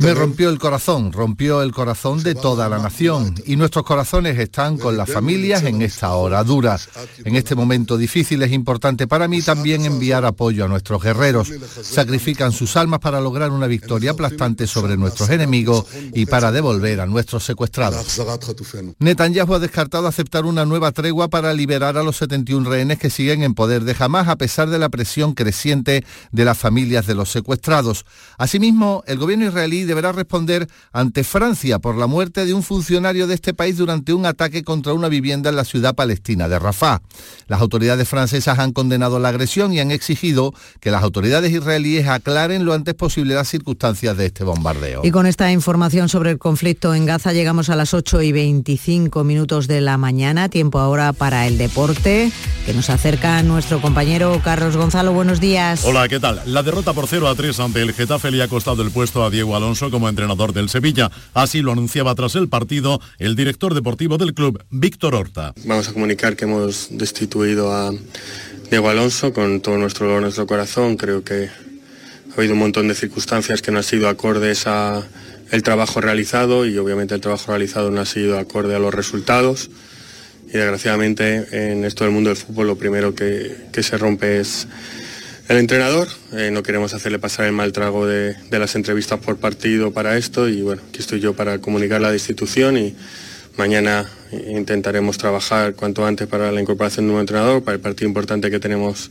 [0.00, 4.76] Me rompió el corazón, rompió el corazón de toda la nación y nuestros corazones están
[4.76, 6.78] con las familias en esta hora dura.
[7.24, 11.50] En este momento difícil es importante para mí también enviar apoyo a nuestros guerreros.
[11.80, 17.06] Sacrifican sus almas para lograr una victoria aplastante sobre nuestros enemigos y para devolver a
[17.06, 18.20] nuestros secuestrados.
[18.98, 23.42] Netanyahu ha descartado aceptar una nueva tregua para liberar a los 71 rehenes que siguen
[23.42, 27.30] en poder de Hamas a pesar de la presión creciente de las familias de los
[27.30, 28.04] secuestrados.
[28.38, 33.34] Asimismo, el gobierno israelí deberá responder ante Francia por la muerte de un funcionario de
[33.34, 37.00] este país durante un ataque contra una vivienda en la ciudad palestina de Rafah.
[37.46, 42.64] Las autoridades francesas han condenado la agresión y han exigido que las autoridades israelíes aclaren
[42.64, 45.02] lo antes posible las circunstancias de este bombardeo.
[45.04, 49.24] Y con esta información sobre el conflicto en Gaza llegamos a las 8 y 25
[49.24, 50.48] minutos de la mañana.
[50.56, 52.32] Tiempo ahora para el deporte
[52.64, 55.12] que nos acerca nuestro compañero Carlos Gonzalo.
[55.12, 55.84] Buenos días.
[55.84, 56.40] Hola, ¿qué tal?
[56.46, 59.28] La derrota por 0 a 3 ante el Getafe le ha costado el puesto a
[59.28, 61.10] Diego Alonso como entrenador del Sevilla.
[61.34, 65.52] Así lo anunciaba tras el partido el director deportivo del club, Víctor Horta.
[65.66, 67.92] Vamos a comunicar que hemos destituido a
[68.70, 70.96] Diego Alonso con todo nuestro, nuestro corazón.
[70.96, 71.50] Creo que
[72.30, 75.06] ha habido un montón de circunstancias que no han sido acordes a
[75.50, 79.68] el trabajo realizado y obviamente el trabajo realizado no ha sido acorde a los resultados
[80.56, 84.66] desgraciadamente en esto del mundo del fútbol lo primero que, se rompe es
[85.48, 86.08] el entrenador.
[86.32, 90.48] Eh, no queremos hacerle pasar el mal trago de, las entrevistas por partido para esto
[90.48, 92.96] y bueno, aquí estoy yo para comunicar la institución y
[93.56, 98.50] mañana intentaremos trabajar cuanto antes para la incorporación de un entrenador, para el partido importante
[98.50, 99.10] que tenemos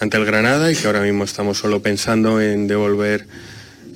[0.00, 3.26] ante el Granada y que ahora mismo estamos solo pensando en devolver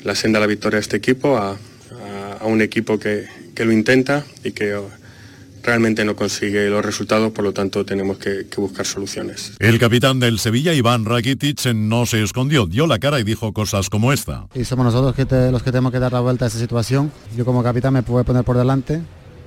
[0.05, 1.59] la senda a la victoria a este equipo, a,
[2.43, 4.79] un equipo que, lo intenta y que
[5.65, 9.55] realmente no consigue los resultados, por lo tanto tenemos que, buscar soluciones.
[9.59, 13.91] El capitán del Sevilla, Iván Rakitic, no se escondió, dio la cara y dijo cosas
[13.91, 14.47] como esta.
[14.55, 15.15] Y somos nosotros
[15.51, 17.11] los que tenemos que dar la vuelta a esa situación.
[17.37, 19.03] Yo como capitán me puedo poner por delante,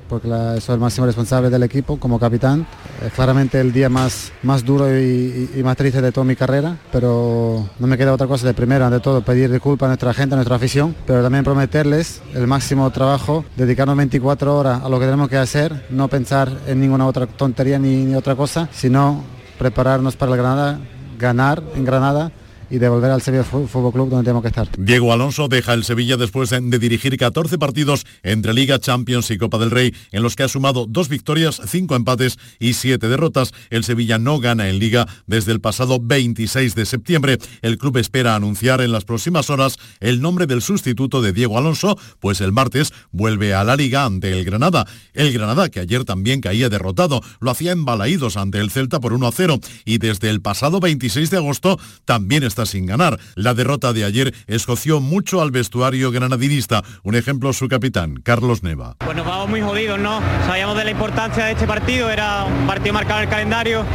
[0.07, 0.27] porque
[0.61, 2.65] soy el máximo responsable del equipo como capitán.
[3.05, 7.67] Es claramente el día más, más duro y, más triste de toda mi carrera, pero
[7.79, 10.37] no me queda otra cosa de primero, ante todo, pedir disculpas a nuestra gente, a
[10.37, 15.29] nuestra afición, pero también prometerles el máximo trabajo, dedicarnos 24 horas a lo que tenemos
[15.29, 19.23] que hacer, no pensar en ninguna otra tontería ni, ni otra cosa, sino
[19.57, 20.79] prepararnos para el Granada,
[21.17, 22.31] ganar en Granada
[22.69, 24.67] y devolver al Sevilla Fútbol Club donde tenemos que estar.
[24.77, 29.57] Diego Alonso deja el Sevilla después de, dirigir 14 partidos entre Liga, Champions y Copa
[29.57, 33.53] del Rey, en los que ha sumado dos victorias, cinco empates y siete derrotas.
[33.69, 37.37] El Sevilla no gana en Liga desde el pasado 26 de septiembre.
[37.61, 41.97] El club espera anunciar en las próximas horas el nombre del sustituto de Diego Alonso,
[42.19, 44.85] pues el martes vuelve a la Liga ante el Granada.
[45.13, 49.13] El Granada, que ayer también caía derrotado, lo hacía en Balaídos ante el Celta por
[49.13, 53.19] 1 a 0 y desde el pasado 26 de agosto también está sin ganar.
[53.35, 56.83] La derrota de ayer escoció mucho al vestuario granadinista.
[57.03, 58.95] Un ejemplo su capitán, Carlos Neva.
[58.99, 60.21] Pues nos vamos muy jodidos, ¿no?
[60.45, 63.85] Sabíamos de la importancia de este partido, era un partido marcado en el calendario.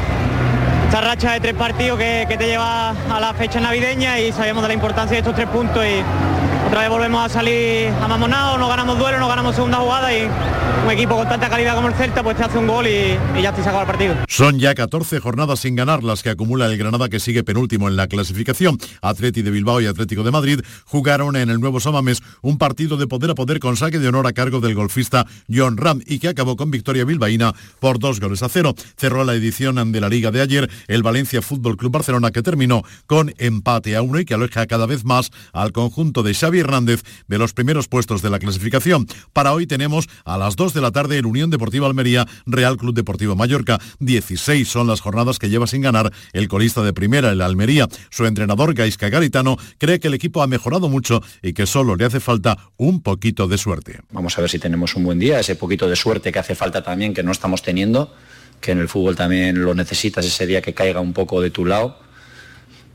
[0.87, 4.63] Esta racha de tres partidos que, que te lleva a la fecha navideña y sabíamos
[4.63, 6.03] de la importancia de estos tres puntos y
[6.67, 10.29] otra vez volvemos a salir amamonados, no ganamos duelo, no ganamos segunda jugada y
[10.85, 13.53] un equipo con tanta calidad como el Celta pues te hace un gol y, ya
[13.53, 14.15] te saca el partido.
[14.29, 17.97] Son ya 14 jornadas sin ganar las que acumula el Granada que sigue penúltimo en
[17.97, 18.79] la clasificación.
[19.01, 23.07] Atleti de Bilbao y Atlético de Madrid jugaron en el nuevo Samames un partido de
[23.07, 26.29] poder a poder con saque de honor a cargo del golfista John Ram y que
[26.29, 28.75] acabó con victoria bilbaína por dos goles a cero.
[28.97, 32.83] Cerró la edición de la Liga de ayer el Valencia Fútbol Club Barcelona que terminó
[33.07, 37.03] con empate a uno y que aloja cada vez más al conjunto de Xavi Hernández
[37.29, 39.07] de los primeros puestos de la clasificación.
[39.33, 42.95] Para hoy tenemos a las 2 de la tarde el Unión Deportiva Almería, Real Club
[42.95, 43.81] Deportivo Mallorca.
[44.01, 47.89] 16 son las jornadas que lleva sin ganar el colista de primera, el Almería.
[48.11, 52.05] Su entrenador, Gaisca Garitano, cree que el equipo ha mejorado mucho y que solo le
[52.05, 54.01] hace falta un poquito de suerte.
[54.11, 56.83] Vamos a ver si tenemos un buen día, ese poquito de suerte que hace falta
[56.83, 58.15] también, que no estamos teniendo,
[58.61, 61.65] que en el fútbol también lo necesitas ese día que caiga un poco de tu
[61.65, 61.99] lado.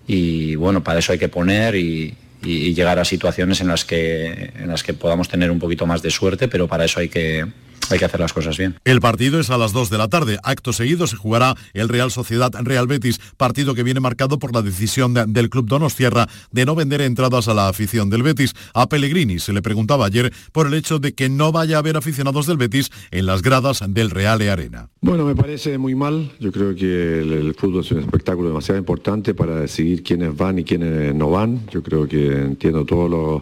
[0.08, 4.52] Y bueno, para eso hay que poner y, y, llegar a situaciones en las que
[4.56, 7.46] en las que podamos tener un poquito más de suerte, pero para eso hay que
[7.92, 8.76] hay que hacer las cosas bien.
[8.86, 10.38] El partido es a las 2 de la tarde.
[10.44, 14.62] Acto seguido se jugará el Real Sociedad Real Betis, partido que viene marcado por la
[14.62, 18.54] decisión del club Donostierra de no vender entradas a la afición del Betis.
[18.74, 21.98] A Pellegrini se le preguntaba ayer por el hecho de que no vaya a haber
[21.98, 24.90] aficionados del Betis en las gradas del Real e Arena.
[25.02, 26.32] Bueno, me parece muy mal.
[26.40, 30.64] Yo creo que el, fútbol es un espectáculo demasiado importante para decidir quiénes van y
[30.64, 31.68] quiénes no van.
[31.70, 33.42] Yo creo que entiendo todos los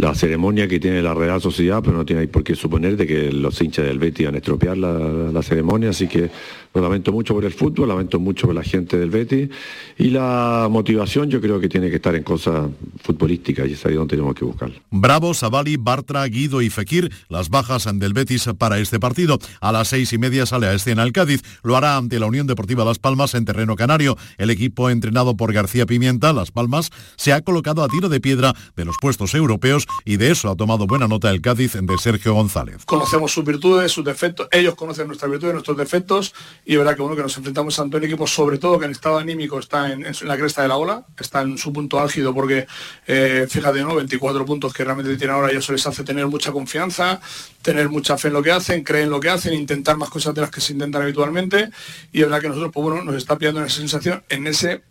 [0.00, 3.30] la ceremonia que tiene la Real Sociedad, pero no tiene por qué suponer de que
[3.30, 6.30] los hinchas del Betis van a estropear la, la ceremonia, así que
[6.72, 9.50] lo lamento mucho por el fútbol, lamento mucho por la gente del Betis
[9.98, 12.70] y la motivación yo creo que tiene que estar en cosas
[13.02, 14.70] futbolísticas y es ahí donde tenemos que buscar.
[14.90, 19.38] Bravo, Savali, Bartra, Guido y Fekir, las bajas del Betis para este partido.
[19.60, 22.46] A las seis y media sale a escena el Cádiz, lo hará ante la Unión
[22.46, 24.16] Deportiva Las Palmas en terreno canario.
[24.38, 28.54] El equipo entrenado por García Pimienta, Las Palmas, se ha colocado a tiro de piedra
[28.76, 32.34] de los puestos europeos y de eso ha tomado buena nota el Cádiz de Sergio
[32.34, 32.84] González.
[32.84, 36.32] Conocemos sus virtudes, sus defectos, ellos conocen nuestras virtudes, nuestros defectos
[36.64, 39.18] y verdad que bueno que nos enfrentamos ante un equipo sobre todo que en estado
[39.18, 42.66] anímico está en, la cresta de la ola, está en su punto álgido porque
[43.06, 43.94] eh, fíjate, ¿no?
[43.94, 47.20] 24 puntos que realmente tienen ahora y eso les hace tener mucha confianza,
[47.62, 50.34] tener mucha fe en lo que hacen, creen en lo que hacen, intentar más cosas
[50.34, 51.70] de las que se intentan habitualmente
[52.12, 54.82] y es verdad que nosotros pues nos está pillando esa sensación en ese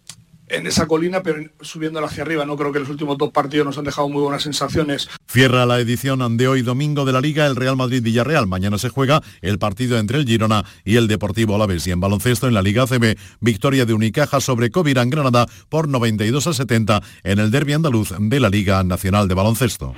[0.49, 2.45] en esa colina, pero subiendo hacia arriba.
[2.45, 5.09] No creo que los últimos dos partidos nos han dejado muy buenas sensaciones.
[5.27, 8.47] Cierra la edición de hoy domingo de la Liga el Real Madrid-Villarreal.
[8.47, 11.87] Mañana se juega el partido entre el Girona y el Deportivo Alavés.
[11.87, 16.47] Y en baloncesto en la Liga ACB, victoria de Unicaja sobre Covirán Granada por 92
[16.47, 19.93] a 70 en el derbi andaluz de la Liga Nacional de Baloncesto.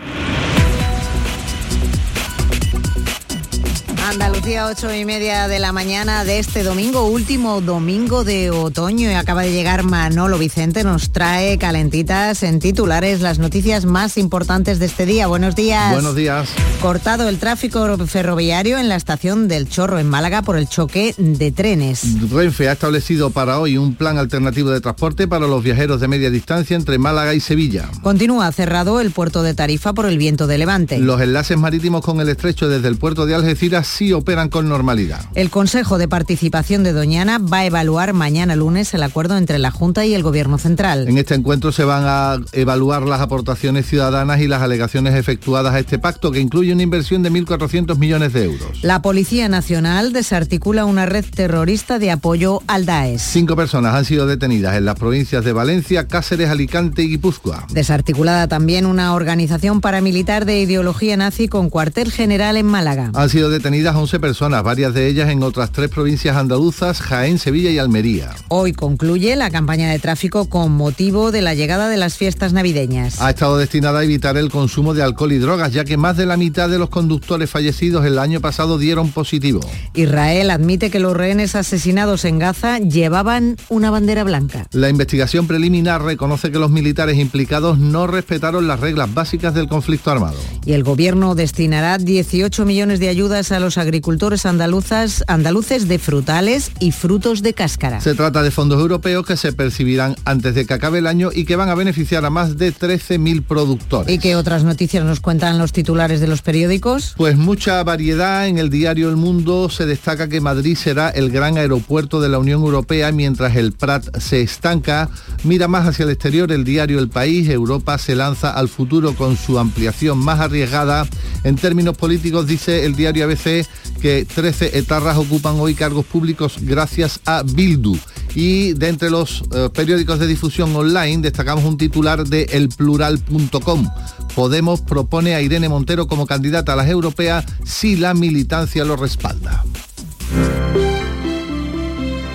[4.11, 9.09] Andalucía, ocho y media de la mañana de este domingo, último domingo de otoño.
[9.09, 14.79] Y acaba de llegar Manolo Vicente, nos trae calentitas en titulares las noticias más importantes
[14.79, 15.27] de este día.
[15.27, 15.93] Buenos días.
[15.93, 16.49] Buenos días.
[16.81, 21.53] Cortado el tráfico ferroviario en la estación del Chorro, en Málaga, por el choque de
[21.53, 22.03] trenes.
[22.29, 26.29] Renfe ha establecido para hoy un plan alternativo de transporte para los viajeros de media
[26.29, 27.89] distancia entre Málaga y Sevilla.
[28.01, 30.99] Continúa cerrado el puerto de Tarifa por el viento de levante.
[30.99, 35.19] Los enlaces marítimos con el estrecho desde el puerto de Algeciras sí operan con normalidad.
[35.35, 39.69] El Consejo de Participación de Doñana va a evaluar mañana lunes el acuerdo entre la
[39.69, 41.07] Junta y el Gobierno Central.
[41.07, 45.79] En este encuentro se van a evaluar las aportaciones ciudadanas y las alegaciones efectuadas a
[45.79, 48.83] este pacto que incluye una inversión de 1.400 millones de euros.
[48.83, 53.19] La Policía Nacional desarticula una red terrorista de apoyo al Daesh.
[53.19, 57.67] Cinco personas han sido detenidas en las provincias de Valencia, Cáceres, Alicante y Guipúzcoa.
[57.71, 63.11] Desarticulada también una organización paramilitar de ideología nazi con cuartel general en Málaga.
[63.13, 67.69] Han sido detenidas 11 personas, varias de ellas en otras tres provincias andaluzas, Jaén, Sevilla
[67.71, 68.31] y Almería.
[68.47, 73.21] Hoy concluye la campaña de tráfico con motivo de la llegada de las fiestas navideñas.
[73.21, 76.25] Ha estado destinada a evitar el consumo de alcohol y drogas, ya que más de
[76.25, 79.61] la mitad de los conductores fallecidos el año pasado dieron positivo.
[79.93, 84.67] Israel admite que los rehenes asesinados en Gaza llevaban una bandera blanca.
[84.71, 90.11] La investigación preliminar reconoce que los militares implicados no respetaron las reglas básicas del conflicto
[90.11, 90.37] armado.
[90.65, 96.71] Y el gobierno destinará 18 millones de ayudas a los agricultores andaluzas, andaluces de frutales
[96.79, 97.99] y frutos de cáscara.
[97.99, 101.45] Se trata de fondos europeos que se percibirán antes de que acabe el año y
[101.45, 104.13] que van a beneficiar a más de 13.000 productores.
[104.13, 107.13] ¿Y qué otras noticias nos cuentan los titulares de los periódicos?
[107.17, 108.47] Pues mucha variedad.
[108.47, 112.39] En el diario El Mundo se destaca que Madrid será el gran aeropuerto de la
[112.39, 115.09] Unión Europea mientras el Prat se estanca.
[115.43, 117.49] Mira más hacia el exterior el diario El País.
[117.49, 121.07] Europa se lanza al futuro con su ampliación más arriesgada.
[121.43, 123.60] En términos políticos dice el diario ABC
[124.01, 127.97] que 13 etarras ocupan hoy cargos públicos gracias a Bildu.
[128.35, 133.89] Y de entre los eh, periódicos de difusión online destacamos un titular de elplural.com.
[134.35, 139.63] Podemos propone a Irene Montero como candidata a las europeas si la militancia lo respalda.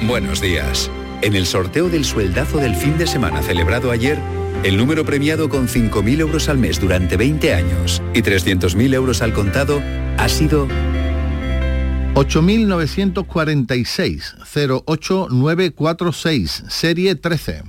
[0.06, 0.90] Buenos días.
[1.22, 4.18] En el sorteo del sueldazo del fin de semana celebrado ayer,
[4.62, 9.32] el número premiado con 5.000 euros al mes durante 20 años y 300.000 euros al
[9.32, 9.82] contado
[10.18, 10.68] ha sido
[12.16, 14.36] 8946
[14.86, 17.62] 08946 serie 13.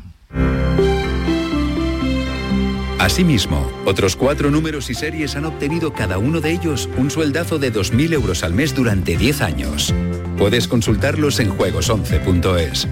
[2.98, 7.74] Asimismo, otros cuatro números y series han obtenido cada uno de ellos un sueldazo de
[7.74, 9.94] 2.000 euros al mes durante 10 años.
[10.38, 12.88] Puedes consultarlos en juegos11.es.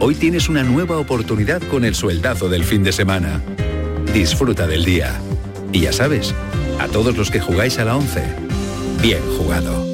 [0.00, 3.42] Hoy tienes una nueva oportunidad con el sueldazo del fin de semana.
[4.12, 5.20] Disfruta del día.
[5.70, 6.34] Y ya sabes,
[6.80, 8.22] a todos los que jugáis a la 11,
[9.02, 9.93] bien jugado.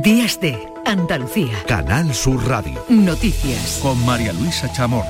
[0.00, 1.52] Días de Andalucía.
[1.66, 2.82] Canal Sur Radio.
[2.88, 3.78] Noticias.
[3.82, 5.04] Con María Luisa Chamorro.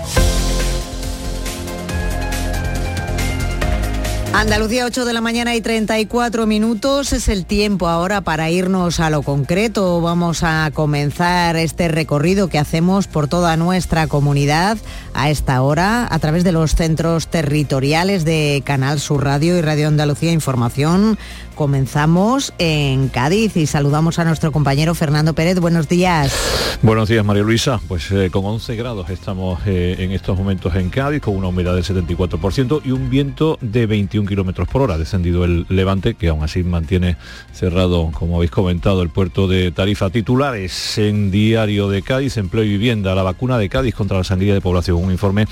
[4.33, 9.09] Andalucía 8 de la mañana y 34 minutos es el tiempo ahora para irnos a
[9.09, 10.01] lo concreto.
[10.01, 14.79] Vamos a comenzar este recorrido que hacemos por toda nuestra comunidad
[15.15, 19.89] a esta hora a través de los centros territoriales de Canal Sur Radio y Radio
[19.89, 21.19] Andalucía Información
[21.55, 25.61] Comenzamos en Cádiz y saludamos a nuestro compañero Fernando Pérez.
[25.61, 26.35] Buenos días.
[26.81, 27.79] Buenos días, María Luisa.
[27.89, 31.75] Pues eh, con 11 grados estamos eh, en estos momentos en Cádiz, con una humedad
[31.75, 34.97] del 74% y un viento de 21 kilómetros por hora.
[34.97, 37.17] Descendido el levante, que aún así mantiene
[37.53, 40.09] cerrado, como habéis comentado, el puerto de Tarifa.
[40.09, 44.55] Titulares en Diario de Cádiz, Empleo y Vivienda, la vacuna de Cádiz contra la sangría
[44.55, 45.02] de población.
[45.03, 45.47] Un informe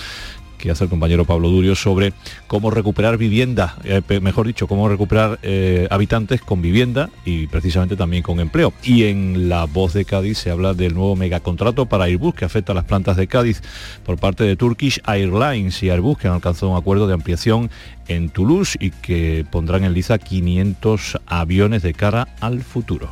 [0.60, 2.12] que hace el compañero Pablo Durio sobre
[2.46, 8.22] cómo recuperar vivienda, eh, mejor dicho, cómo recuperar eh, habitantes con vivienda y precisamente también
[8.22, 8.72] con empleo.
[8.82, 12.72] Y en la voz de Cádiz se habla del nuevo megacontrato para Airbus que afecta
[12.72, 13.62] a las plantas de Cádiz
[14.04, 17.70] por parte de Turkish Airlines y Airbus que han alcanzado un acuerdo de ampliación
[18.08, 23.08] en Toulouse y que pondrán en liza 500 aviones de cara al futuro.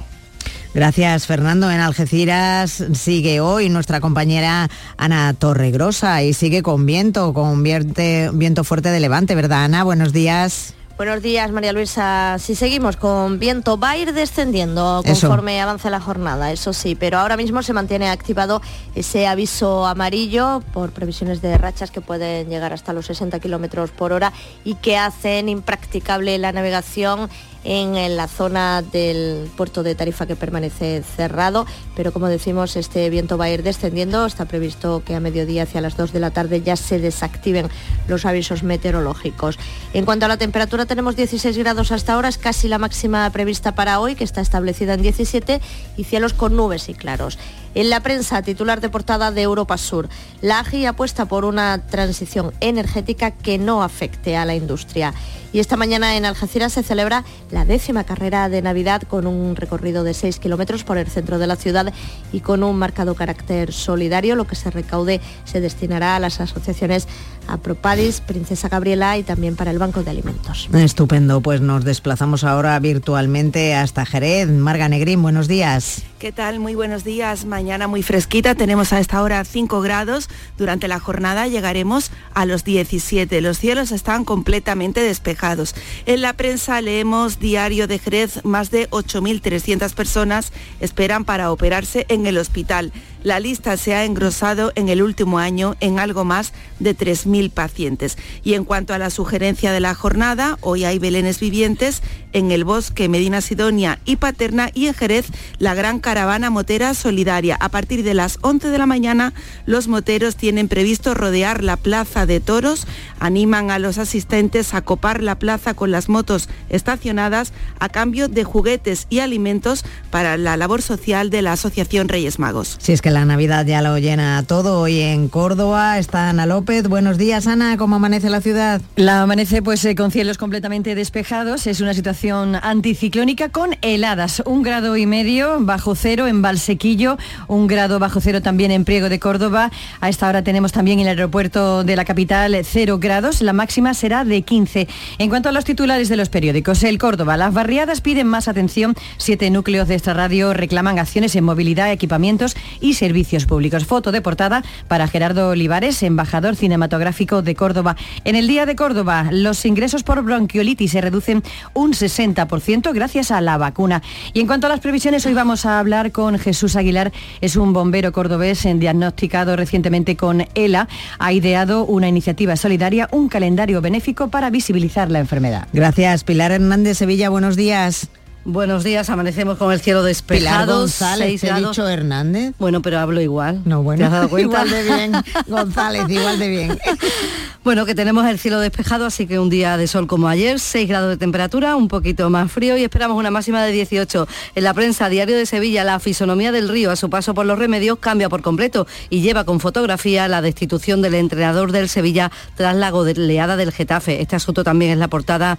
[0.74, 1.70] Gracias, Fernando.
[1.70, 8.90] En Algeciras sigue hoy nuestra compañera Ana Torregrosa y sigue con viento, con viento fuerte
[8.90, 9.82] de levante, ¿verdad, Ana?
[9.84, 10.74] Buenos días.
[10.98, 12.38] Buenos días, María Luisa.
[12.40, 17.18] Si seguimos con viento, va a ir descendiendo conforme avance la jornada, eso sí, pero
[17.18, 18.60] ahora mismo se mantiene activado
[18.96, 24.12] ese aviso amarillo por previsiones de rachas que pueden llegar hasta los 60 kilómetros por
[24.12, 24.32] hora
[24.64, 27.30] y que hacen impracticable la navegación
[27.64, 33.36] en la zona del puerto de Tarifa que permanece cerrado, pero como decimos, este viento
[33.36, 34.24] va a ir descendiendo.
[34.24, 37.68] Está previsto que a mediodía hacia las 2 de la tarde ya se desactiven
[38.06, 39.58] los avisos meteorológicos.
[39.92, 43.76] En cuanto a la temperatura, tenemos 16 grados hasta ahora, es casi la máxima prevista
[43.76, 45.60] para hoy, que está establecida en 17,
[45.96, 47.38] y cielos con nubes y claros.
[47.78, 50.08] En la prensa, titular de portada de Europa Sur,
[50.40, 55.14] la AGI apuesta por una transición energética que no afecte a la industria.
[55.52, 60.02] Y esta mañana en Algeciras se celebra la décima carrera de Navidad con un recorrido
[60.02, 61.92] de 6 kilómetros por el centro de la ciudad
[62.32, 64.34] y con un marcado carácter solidario.
[64.34, 67.06] Lo que se recaude se destinará a las asociaciones
[67.46, 70.68] Apropadis, Princesa Gabriela y también para el Banco de Alimentos.
[70.74, 74.48] Estupendo, pues nos desplazamos ahora virtualmente hasta Jerez.
[74.48, 76.02] Marga Negrín, buenos días.
[76.18, 76.58] ¿Qué tal?
[76.58, 77.46] Muy buenos días.
[77.46, 78.54] Mañana muy fresquita.
[78.54, 80.30] Tenemos a esta hora 5 grados.
[80.56, 83.42] Durante la jornada llegaremos a los 17.
[83.42, 85.74] Los cielos están completamente despejados.
[86.06, 92.26] En la prensa leemos Diario de Jerez, más de 8.300 personas esperan para operarse en
[92.26, 92.90] el hospital.
[93.24, 98.16] La lista se ha engrosado en el último año en algo más de 3.000 pacientes.
[98.44, 102.02] Y en cuanto a la sugerencia de la jornada, hoy hay belenes vivientes
[102.32, 105.26] en el bosque Medina Sidonia y Paterna y en Jerez
[105.58, 107.56] la gran caravana motera solidaria.
[107.60, 109.32] A partir de las 11 de la mañana
[109.66, 112.86] los moteros tienen previsto rodear la plaza de toros,
[113.18, 118.44] animan a los asistentes a copar la plaza con las motos estacionadas a cambio de
[118.44, 122.76] juguetes y alimentos para la labor social de la Asociación Reyes Magos.
[122.80, 126.88] Si es que la Navidad ya lo llena todo, hoy en Córdoba está Ana López.
[126.88, 128.82] Buenos días Ana, ¿cómo amanece la ciudad?
[128.96, 134.62] La amanece pues eh, con cielos completamente despejados, es una situación anticiclónica con heladas, un
[134.62, 139.18] grado y medio bajo cero en Valsequillo, un grado bajo cero también en Priego de
[139.18, 139.70] Córdoba.
[140.00, 144.24] A esta hora tenemos también el aeropuerto de la capital cero grados, la máxima será
[144.24, 144.86] de 15.
[145.18, 148.94] En cuanto a los titulares de los periódicos, el Córdoba, las barriadas piden más atención,
[149.16, 153.86] siete núcleos de esta radio reclaman acciones en movilidad, equipamientos y servicios públicos.
[153.86, 157.96] Foto de portada para Gerardo Olivares, embajador cinematográfico de Córdoba.
[158.24, 161.42] En el Día de Córdoba, los ingresos por bronquiolitis se reducen
[161.74, 164.02] un 60% gracias a la vacuna.
[164.32, 167.72] Y en cuanto a las previsiones, hoy vamos a hablar con Jesús Aguilar, es un
[167.72, 170.88] bombero cordobés diagnosticado recientemente con ELA.
[171.18, 175.68] Ha ideado una iniciativa solidaria, un calendario benéfico para visibilizar la enfermedad.
[175.72, 178.08] Gracias, Pilar Hernández Sevilla, buenos días.
[178.44, 180.64] Buenos días, amanecemos con el cielo despejado.
[180.64, 182.54] Pilar González, ¿te he dicho Hernández?
[182.58, 183.60] Bueno, pero hablo igual.
[183.66, 184.64] No, bueno, ¿Te has dado cuenta?
[184.64, 185.12] igual de bien,
[185.46, 186.78] González, igual de bien.
[187.64, 190.88] bueno, que tenemos el cielo despejado, así que un día de sol como ayer, 6
[190.88, 194.26] grados de temperatura, un poquito más frío y esperamos una máxima de 18.
[194.54, 197.58] En la prensa Diario de Sevilla, la fisonomía del río a su paso por los
[197.58, 202.74] remedios cambia por completo y lleva con fotografía la destitución del entrenador del Sevilla tras
[202.74, 204.22] la goleada del Getafe.
[204.22, 205.58] Este asunto también es la portada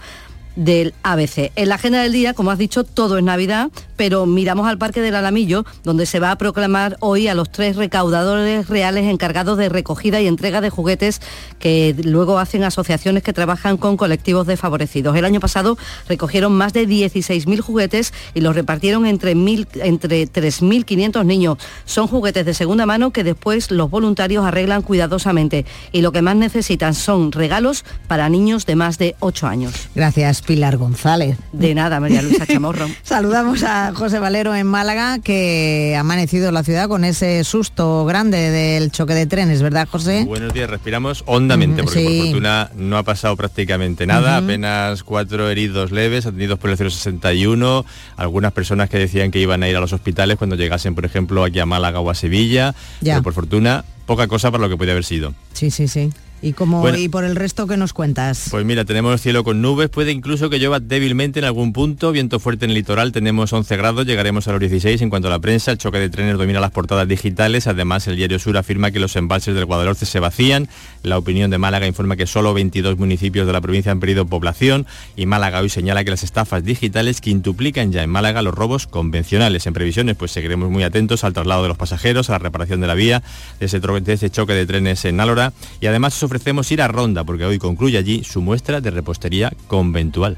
[0.60, 1.52] del ABC.
[1.56, 5.02] En la agenda del día, como has dicho, todo es Navidad, pero miramos al Parque
[5.02, 9.70] del Alamillo, donde se va a proclamar hoy a los tres recaudadores reales encargados de
[9.70, 11.22] recogida y entrega de juguetes
[11.60, 15.16] que luego hacen asociaciones que trabajan con colectivos desfavorecidos.
[15.16, 15.78] El año pasado
[16.10, 21.58] recogieron más de 16.000 juguetes y los repartieron entre, entre 3.500 niños.
[21.86, 26.36] Son juguetes de segunda mano que después los voluntarios arreglan cuidadosamente y lo que más
[26.36, 29.90] necesitan son regalos para niños de más de 8 años.
[29.96, 31.38] Gracias, Pilar González.
[31.52, 32.88] De nada, María Luisa Chamorro.
[33.04, 38.50] Saludamos a José Valero en Málaga, que ha amanecido la ciudad con ese susto grande
[38.50, 40.24] del choque de trenes, ¿verdad, José?
[40.26, 45.92] Buenos días, respiramos hondamente, porque por fortuna no ha pasado prácticamente nada, apenas cuatro heridos
[45.92, 47.86] leves, atendidos por el 061,
[48.18, 51.44] algunas personas que decían que iban a ir a los hospitales cuando llegasen, por ejemplo,
[51.44, 52.74] aquí a Málaga o a Sevilla,
[53.04, 55.36] pero por fortuna poca cosa para lo que puede haber sido.
[55.54, 56.10] Sí, sí, sí.
[56.42, 58.48] ¿Y, como, ¿Y por el resto qué nos cuentas?
[58.50, 62.40] Pues mira, tenemos cielo con nubes, puede incluso que llueva débilmente en algún punto, viento
[62.40, 65.40] fuerte en el litoral, tenemos 11 grados, llegaremos a los 16 en cuanto a la
[65.40, 69.00] prensa, el choque de trenes domina las portadas digitales, además el diario Sur afirma que
[69.00, 70.70] los embalses del Guadalhorce se vacían,
[71.04, 74.86] la opinión de Málaga informa que solo 22 municipios de la provincia han perdido población
[75.16, 79.68] y Málaga hoy señala que las estafas digitales quintuplican ya en Málaga los robos convencionales.
[79.68, 82.88] En previsiones pues seguiremos muy atentos al traslado de los pasajeros, a la reparación de
[82.88, 83.24] la vía,
[83.60, 87.24] de ese, de ese choque de trenes en Álora y además ofrecemos ir a Ronda
[87.24, 90.38] porque hoy concluye allí su muestra de repostería conventual.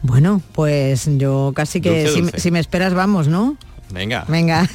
[0.00, 3.56] Bueno, pues yo casi que Si, me esperas vamos, ¿no?
[3.90, 4.24] Venga.
[4.28, 4.66] Venga.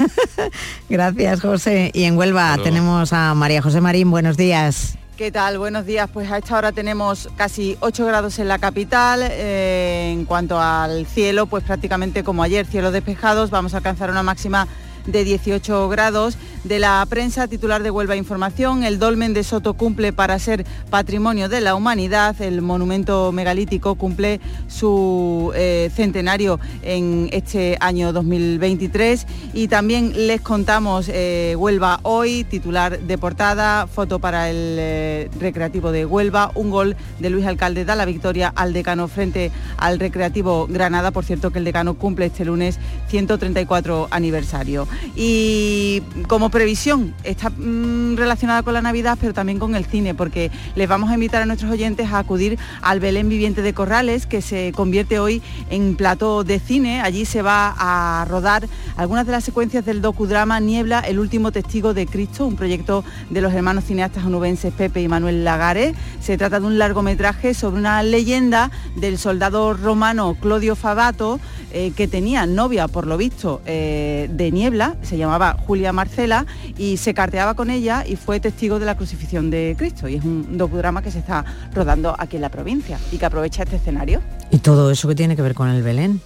[0.90, 1.90] Gracias, José.
[1.96, 4.12] Y en Huelva tenemos a María José Marín.
[4.12, 4.98] Buenos días.
[5.18, 5.58] ¿Qué tal?
[5.58, 6.08] Buenos días.
[6.14, 9.22] Pues a esta hora tenemos casi 8 grados en la capital.
[9.24, 13.50] Eh, en cuanto al cielo, pues prácticamente como ayer, cielos despejados.
[13.50, 14.68] Vamos a alcanzar una máxima
[15.06, 16.38] de 18 grados.
[16.64, 21.50] De la prensa titular de Huelva Información, el dolmen de Soto cumple para ser patrimonio
[21.50, 22.40] de la humanidad.
[22.40, 29.26] El monumento megalítico cumple su eh, centenario en este año 2023.
[29.54, 35.92] Y también les contamos eh, Huelva hoy, titular de portada, foto para el eh, recreativo
[35.92, 40.68] de Huelva, un gol de Luis Alcalde da la victoria al decano frente al recreativo
[40.68, 41.12] Granada.
[41.12, 42.78] Por cierto que el decano cumple este lunes
[43.08, 44.88] 134 aniversario.
[45.16, 50.52] Y como previsión está mm, relacionada con la Navidad, pero también con el cine, porque
[50.76, 54.42] les vamos a invitar a nuestros oyentes a acudir al Belén Viviente de Corrales, que
[54.42, 57.02] se convierte hoy en plato de cine.
[57.02, 58.68] Allí se va a rodar
[58.98, 63.42] algunas de las secuencias del docudrama Niebla, el último testigo de Cristo, un proyecto de
[63.42, 65.96] los hermanos cineastas onubenses Pepe y Manuel Lagares.
[66.22, 71.40] Se trata de un largometraje sobre una leyenda del soldado romano Claudio Fabato,
[71.74, 76.46] eh, que tenía novia, por lo visto, eh, de niebla, se llamaba Julia Marcela,
[76.78, 80.08] y se carteaba con ella y fue testigo de la crucifixión de Cristo.
[80.08, 83.64] Y es un docudrama que se está rodando aquí en la provincia y que aprovecha
[83.64, 84.22] este escenario.
[84.50, 86.22] ¿Y todo eso que tiene que ver con el Belén?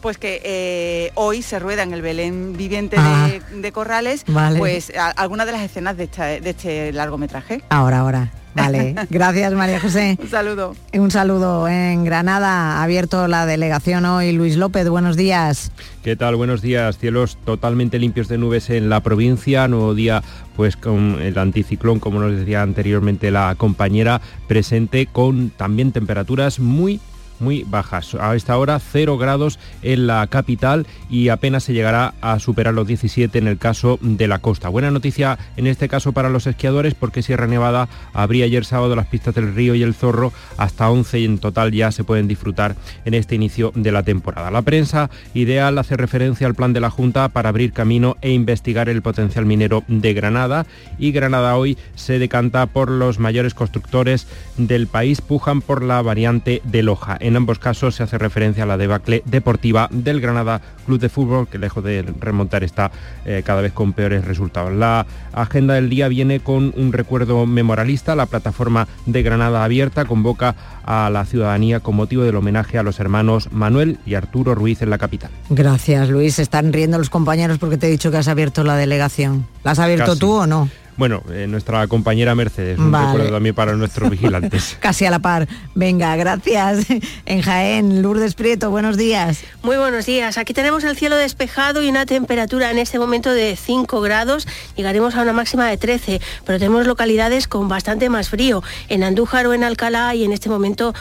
[0.00, 3.72] pues que eh, hoy se rueda en el Belén viviente de, ah.
[3.72, 4.24] Corrales,
[4.56, 7.62] pues algunas de las escenas de, de este largometraje.
[7.68, 8.30] Ahora, ahora.
[8.58, 10.18] Vale, gracias María José.
[10.20, 10.76] Un saludo.
[10.92, 11.68] Un saludo.
[11.68, 15.72] En Granada ha abierto la delegación hoy Luis López, buenos días.
[16.02, 16.36] ¿Qué tal?
[16.36, 16.98] Buenos días.
[16.98, 20.22] Cielos totalmente limpios de nubes en la provincia, nuevo día
[20.56, 27.00] pues con el anticiclón, como nos decía anteriormente la compañera, presente con también temperaturas muy
[27.40, 28.14] muy bajas.
[28.14, 32.86] A esta hora 0 grados en la capital y apenas se llegará a superar los
[32.86, 34.68] 17 en el caso de la costa.
[34.68, 39.06] Buena noticia en este caso para los esquiadores porque Sierra Nevada abría ayer sábado las
[39.06, 42.76] pistas del río y el zorro hasta 11 y en total ya se pueden disfrutar
[43.04, 44.50] en este inicio de la temporada.
[44.50, 48.88] La prensa ideal hace referencia al plan de la Junta para abrir camino e investigar
[48.88, 50.66] el potencial minero de Granada
[50.98, 54.26] y Granada hoy se decanta por los mayores constructores
[54.56, 57.16] del país, pujan por la variante de Loja.
[57.28, 61.46] En ambos casos se hace referencia a la debacle deportiva del Granada Club de Fútbol,
[61.46, 62.90] que lejos de remontar está
[63.26, 64.72] eh, cada vez con peores resultados.
[64.72, 65.04] La
[65.34, 68.16] agenda del día viene con un recuerdo memorialista.
[68.16, 70.54] La plataforma de Granada Abierta convoca
[70.86, 74.88] a la ciudadanía con motivo del homenaje a los hermanos Manuel y Arturo Ruiz en
[74.88, 75.30] la capital.
[75.50, 76.38] Gracias, Luis.
[76.38, 79.46] Están riendo los compañeros porque te he dicho que has abierto la delegación.
[79.64, 80.70] ¿La has abierto tú o no?
[80.98, 84.76] Bueno, eh, nuestra compañera Mercedes, un recuerdo también para nuestros vigilantes.
[84.80, 85.46] Casi a la par.
[85.76, 86.86] Venga, gracias.
[87.24, 89.44] En Jaén, Lourdes Prieto, buenos días.
[89.62, 90.38] Muy buenos días.
[90.38, 94.48] Aquí tenemos el cielo despejado y una temperatura en este momento de 5 grados.
[94.76, 98.62] Llegaremos a una máxima de 13, pero tenemos localidades con bastante más frío.
[98.88, 100.94] En Andújar o en Alcalá y en este momento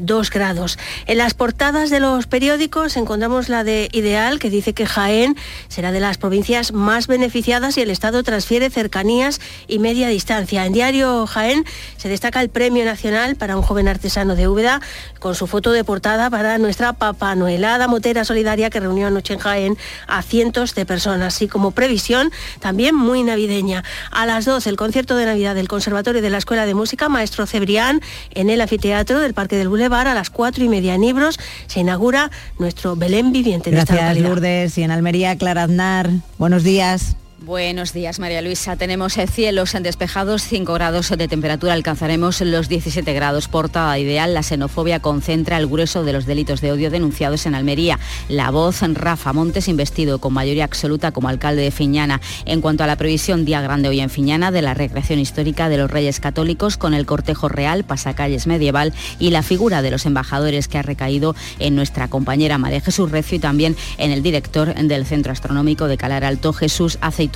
[0.00, 0.78] 2 eh, grados.
[1.06, 5.36] En las portadas de los periódicos encontramos la de Ideal, que dice que Jaén
[5.68, 10.66] será de las provincias más beneficiadas y el Estado transfiere cercanías y media distancia.
[10.66, 11.64] En Diario Jaén
[11.96, 14.80] se destaca el Premio Nacional para un joven artesano de Úbeda
[15.18, 19.40] con su foto de portada para nuestra Papá Noelada Motera Solidaria que reunió anoche en
[19.40, 22.30] Jaén a cientos de personas, así como previsión
[22.60, 23.84] también muy navideña.
[24.10, 27.46] A las 12 el concierto de Navidad del Conservatorio de la Escuela de Música Maestro
[27.46, 31.38] Cebrián en el anfiteatro del Parque del Boulevard a las 4 y media en Ibros
[31.66, 34.78] se inaugura nuestro Belén viviente de Gracias, Lourdes.
[34.78, 36.10] Y en Almería, Clara Aznar.
[36.38, 37.16] Buenos días.
[37.44, 38.76] Buenos días, María Luisa.
[38.76, 43.48] Tenemos cielos en despejados, 5 grados de temperatura, alcanzaremos los 17 grados.
[43.48, 47.98] Portada ideal, la xenofobia concentra el grueso de los delitos de odio denunciados en Almería.
[48.28, 52.20] La voz, Rafa Montes, investido con mayoría absoluta como alcalde de Fiñana.
[52.44, 55.78] En cuanto a la previsión, día grande hoy en Fiñana, de la recreación histórica de
[55.78, 60.68] los Reyes Católicos con el cortejo real, pasacalles medieval y la figura de los embajadores
[60.68, 65.06] que ha recaído en nuestra compañera María Jesús Recio y también en el director del
[65.06, 67.31] Centro Astronómico de Calar Alto, Jesús Aceite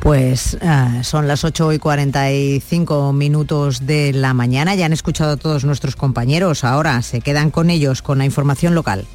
[0.00, 4.74] pues ah, son las 8 y 45 minutos de la mañana.
[4.74, 6.64] Ya han escuchado a todos nuestros compañeros.
[6.64, 9.06] Ahora se quedan con ellos con la información local.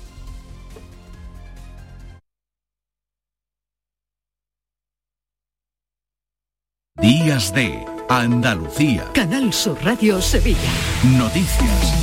[7.02, 9.06] Días de Andalucía.
[9.14, 10.60] Canal Sur Radio Sevilla.
[11.18, 11.94] Noticias.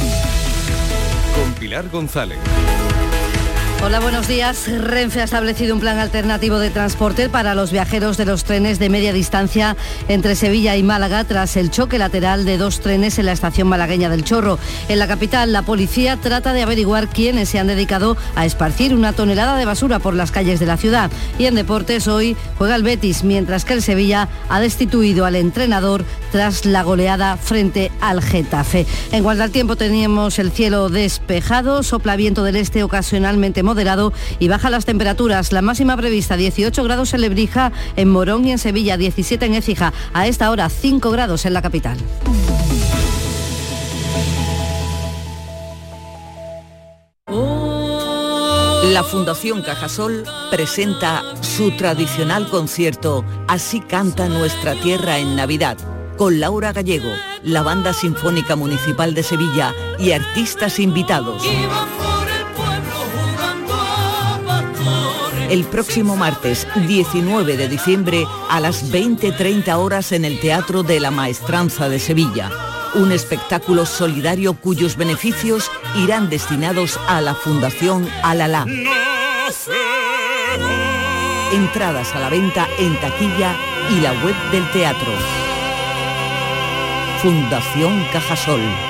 [1.34, 2.38] Con Pilar González.
[3.82, 4.68] Hola, buenos días.
[4.68, 8.90] Renfe ha establecido un plan alternativo de transporte para los viajeros de los trenes de
[8.90, 9.74] media distancia
[10.06, 14.10] entre Sevilla y Málaga tras el choque lateral de dos trenes en la estación malagueña
[14.10, 14.58] del Chorro.
[14.90, 19.14] En la capital, la policía trata de averiguar quiénes se han dedicado a esparcir una
[19.14, 21.10] tonelada de basura por las calles de la ciudad.
[21.38, 26.04] Y en deportes hoy juega el Betis, mientras que el Sevilla ha destituido al entrenador
[26.32, 28.86] tras la goleada frente al Getafe.
[29.10, 34.48] En cuanto al tiempo, teníamos el cielo despejado, sopla viento del este ocasionalmente moderado y
[34.48, 35.52] baja las temperaturas.
[35.52, 39.92] La máxima prevista 18 grados en Lebrija, en Morón y en Sevilla, 17 en Écija.
[40.12, 41.96] A esta hora 5 grados en la capital.
[48.92, 55.78] La Fundación Cajasol presenta su tradicional concierto Así canta nuestra tierra en Navidad,
[56.16, 57.12] con Laura Gallego,
[57.44, 61.44] la Banda Sinfónica Municipal de Sevilla y artistas invitados.
[65.50, 71.10] El próximo martes 19 de diciembre a las 20.30 horas en el Teatro de la
[71.10, 72.50] Maestranza de Sevilla.
[72.94, 78.64] Un espectáculo solidario cuyos beneficios irán destinados a la Fundación Alalá.
[81.52, 83.56] Entradas a la venta en taquilla
[83.90, 85.12] y la web del teatro.
[87.22, 88.89] Fundación Cajasol.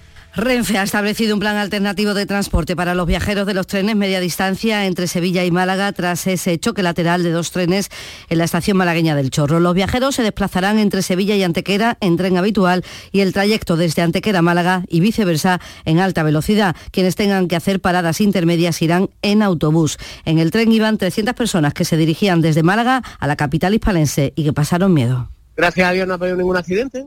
[0.33, 4.21] Renfe ha establecido un plan alternativo de transporte para los viajeros de los trenes media
[4.21, 7.89] distancia entre Sevilla y Málaga tras ese choque lateral de dos trenes
[8.29, 9.59] en la estación malagueña del Chorro.
[9.59, 14.03] Los viajeros se desplazarán entre Sevilla y Antequera en tren habitual y el trayecto desde
[14.03, 16.77] Antequera a Málaga y viceversa en alta velocidad.
[16.91, 19.97] Quienes tengan que hacer paradas intermedias irán en autobús.
[20.23, 24.31] En el tren iban 300 personas que se dirigían desde Málaga a la capital hispalense
[24.37, 25.29] y que pasaron miedo.
[25.55, 27.05] Gracias a Dios no ha habido ningún accidente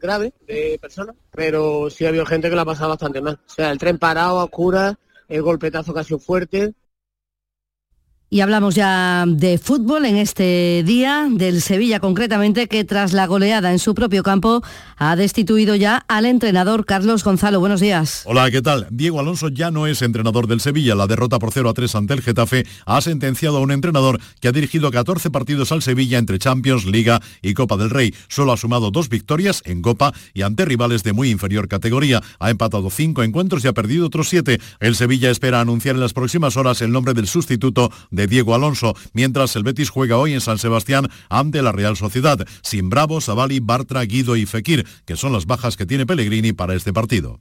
[0.00, 3.38] grave de personas, pero sí ha habido gente que la ha pasado bastante mal.
[3.46, 4.96] O sea, el tren parado a oscuras,
[5.28, 6.74] el golpetazo casi fuerte,
[8.32, 13.70] y hablamos ya de fútbol en este día, del Sevilla concretamente, que tras la goleada
[13.72, 14.62] en su propio campo
[14.96, 17.60] ha destituido ya al entrenador Carlos Gonzalo.
[17.60, 18.22] Buenos días.
[18.24, 18.86] Hola, ¿qué tal?
[18.90, 20.94] Diego Alonso ya no es entrenador del Sevilla.
[20.94, 24.48] La derrota por 0 a 3 ante el Getafe ha sentenciado a un entrenador que
[24.48, 28.14] ha dirigido 14 partidos al Sevilla entre Champions, Liga y Copa del Rey.
[28.28, 32.22] Solo ha sumado dos victorias en Copa y ante rivales de muy inferior categoría.
[32.38, 34.58] Ha empatado cinco encuentros y ha perdido otros siete.
[34.80, 38.94] El Sevilla espera anunciar en las próximas horas el nombre del sustituto de Diego Alonso,
[39.12, 43.60] mientras el Betis juega hoy en San Sebastián ante la Real Sociedad, sin Bravo, Savali,
[43.60, 47.40] Bartra, Guido y Fekir, que son las bajas que tiene Pellegrini para este partido.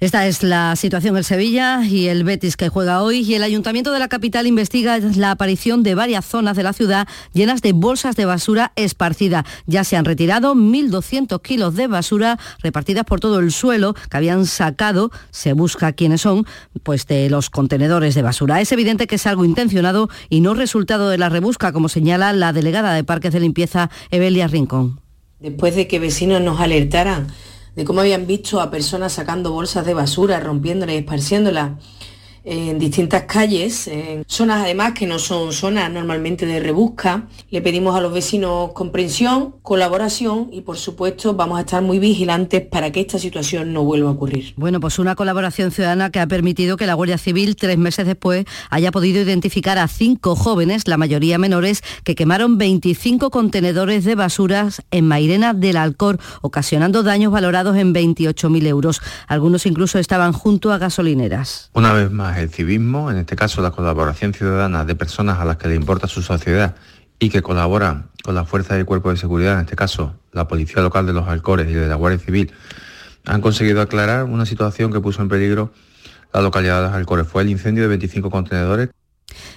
[0.00, 3.90] Esta es la situación en Sevilla y el Betis que juega hoy y el Ayuntamiento
[3.90, 8.14] de la capital investiga la aparición de varias zonas de la ciudad llenas de bolsas
[8.14, 9.44] de basura esparcida.
[9.66, 14.46] Ya se han retirado 1.200 kilos de basura repartidas por todo el suelo que habían
[14.46, 16.46] sacado, se busca quiénes son,
[16.84, 18.60] pues de los contenedores de basura.
[18.60, 22.52] Es evidente que es algo intencionado y no resultado de la rebusca, como señala la
[22.52, 25.00] delegada de Parques de Limpieza, Evelia Rincón.
[25.40, 27.26] Después de que vecinos nos alertaran
[27.78, 31.70] de cómo habían visto a personas sacando bolsas de basura, rompiéndolas y esparciéndolas
[32.50, 37.26] en distintas calles, en zonas además que no son zonas normalmente de rebusca.
[37.50, 42.62] Le pedimos a los vecinos comprensión, colaboración y por supuesto vamos a estar muy vigilantes
[42.62, 44.54] para que esta situación no vuelva a ocurrir.
[44.56, 48.46] Bueno, pues una colaboración ciudadana que ha permitido que la Guardia Civil tres meses después
[48.70, 54.82] haya podido identificar a cinco jóvenes, la mayoría menores, que quemaron 25 contenedores de basuras
[54.90, 59.02] en Mairena del Alcor, ocasionando daños valorados en 28.000 euros.
[59.26, 61.70] Algunos incluso estaban junto a gasolineras.
[61.74, 65.56] Una vez más el civismo, en este caso la colaboración ciudadana de personas a las
[65.56, 66.76] que le importa su sociedad
[67.18, 70.82] y que colaboran con la fuerza del cuerpo de seguridad, en este caso la Policía
[70.82, 72.52] Local de los Alcores y de la Guardia Civil,
[73.26, 75.72] han conseguido aclarar una situación que puso en peligro
[76.32, 77.26] la localidad de los Alcores.
[77.26, 78.90] Fue el incendio de 25 contenedores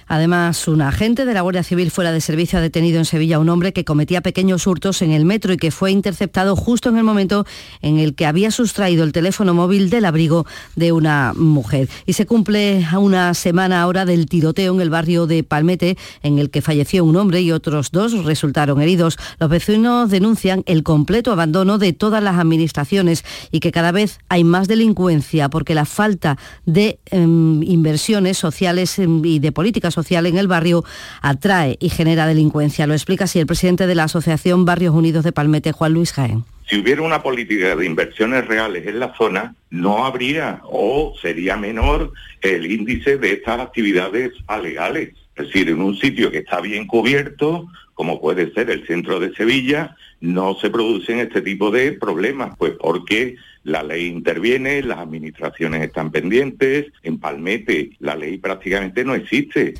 [0.06, 3.38] Además, un agente de la Guardia Civil fuera de servicio ha detenido en Sevilla a
[3.38, 6.98] un hombre que cometía pequeños hurtos en el metro y que fue interceptado justo en
[6.98, 7.46] el momento
[7.80, 10.46] en el que había sustraído el teléfono móvil del abrigo
[10.76, 11.88] de una mujer.
[12.06, 16.38] Y se cumple a una semana ahora del tiroteo en el barrio de Palmete, en
[16.38, 19.18] el que falleció un hombre y otros dos resultaron heridos.
[19.38, 24.44] Los vecinos denuncian el completo abandono de todas las administraciones y que cada vez hay
[24.44, 30.38] más delincuencia porque la falta de em, inversiones sociales em, y de política social en
[30.38, 30.82] el barrio
[31.20, 32.88] atrae y genera delincuencia.
[32.88, 36.42] Lo explica así el presidente de la Asociación Barrios Unidos de Palmete, Juan Luis Jaén.
[36.66, 42.12] Si hubiera una política de inversiones reales en la zona, no habría o sería menor
[42.40, 45.10] el índice de estas actividades alegales.
[45.36, 49.34] Es decir, en un sitio que está bien cubierto, como puede ser el centro de
[49.34, 55.82] Sevilla, no se producen este tipo de problemas, pues porque la ley interviene, las administraciones
[55.82, 59.74] están pendientes, en Palmete la ley prácticamente no existe.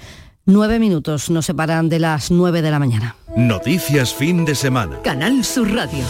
[0.45, 3.17] Nueve minutos nos separan de las nueve de la mañana.
[3.37, 5.01] Noticias fin de semana.
[5.03, 6.05] Canal Sur Radio.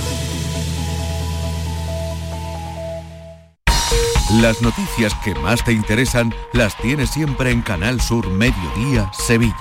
[4.40, 9.54] Las noticias que más te interesan las tienes siempre en Canal Sur Mediodía Sevilla.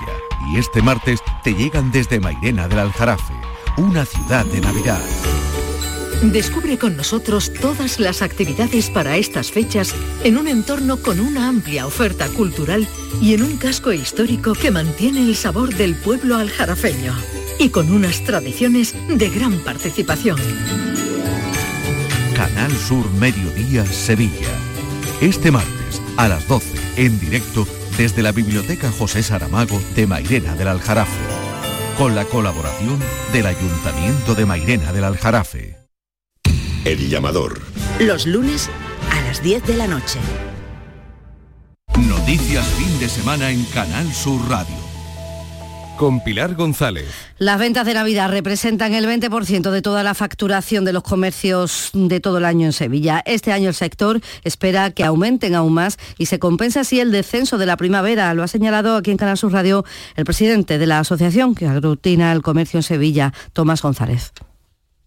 [0.48, 3.34] Y este martes te llegan desde Mairena del Aljarafe,
[3.76, 5.00] una ciudad de Navidad.
[6.22, 9.94] Descubre con nosotros todas las actividades para estas fechas
[10.24, 12.88] en un entorno con una amplia oferta cultural
[13.20, 17.14] y en un casco histórico que mantiene el sabor del pueblo aljarafeño
[17.58, 20.38] y con unas tradiciones de gran participación.
[22.42, 24.50] Canal Sur Mediodía Sevilla.
[25.20, 26.66] Este martes a las 12
[26.96, 31.20] en directo desde la Biblioteca José Saramago de Mairena del Aljarafe.
[31.96, 32.98] Con la colaboración
[33.32, 35.76] del Ayuntamiento de Mairena del Aljarafe.
[36.84, 37.62] El llamador.
[38.00, 38.68] Los lunes
[39.12, 40.18] a las 10 de la noche.
[41.96, 44.81] Noticias fin de semana en Canal Sur Radio.
[45.96, 47.06] Con Pilar González.
[47.38, 52.20] Las ventas de Navidad representan el 20% de toda la facturación de los comercios de
[52.20, 53.22] todo el año en Sevilla.
[53.24, 57.58] Este año el sector espera que aumenten aún más y se compensa así el descenso
[57.58, 58.34] de la primavera.
[58.34, 59.84] Lo ha señalado aquí en Canal Sur Radio
[60.16, 64.32] el presidente de la asociación que aglutina el comercio en Sevilla, Tomás González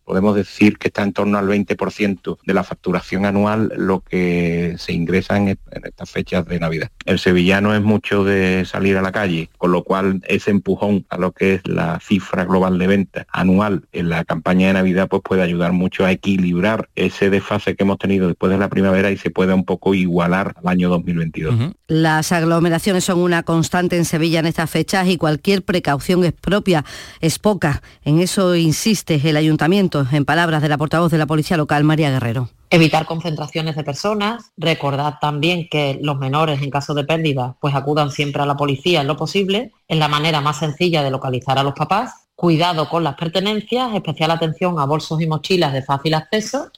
[0.06, 4.94] podemos decir que está en torno al 20% de la facturación anual lo que se
[4.94, 6.90] ingresa en, estas fechas de Navidad.
[7.06, 11.18] El sevillano es mucho de salir a la calle, con lo cual ese empujón a
[11.18, 15.24] lo que es la cifra global de venta anual en la campaña de Navidad pues
[15.24, 19.18] puede ayudar mucho a equilibrar ese desfase que hemos tenido después de la primavera y
[19.18, 21.74] se pueda un poco igualar al año 2022.
[21.88, 26.86] Las aglomeraciones son una constante en Sevilla en estas fechas y cualquier precaución es propia,
[27.22, 27.82] es poca.
[28.04, 32.12] En eso insiste el ayuntamiento en palabras de la portavoz de la Policía Local, María
[32.12, 32.50] Guerrero.
[32.70, 38.12] Evitar concentraciones de personas, recordar también que los menores en caso de pérdida pues acudan
[38.12, 41.64] siempre a la policía en lo posible, es la manera más sencilla de localizar a
[41.64, 46.72] los papás, cuidado con las pertenencias, especial atención a bolsos y mochilas de fácil acceso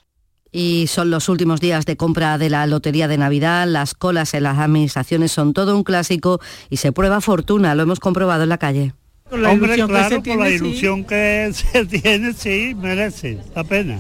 [0.52, 3.68] y son los últimos días de compra de la Lotería de Navidad.
[3.68, 6.40] Las colas en las administraciones son todo un clásico
[6.70, 8.94] y se prueba fortuna, lo hemos comprobado en la calle.
[9.30, 10.56] Con la Hombre, ilusión que claro, se por tiene, la sí.
[10.56, 14.00] ilusión que se tiene, sí, merece la pena.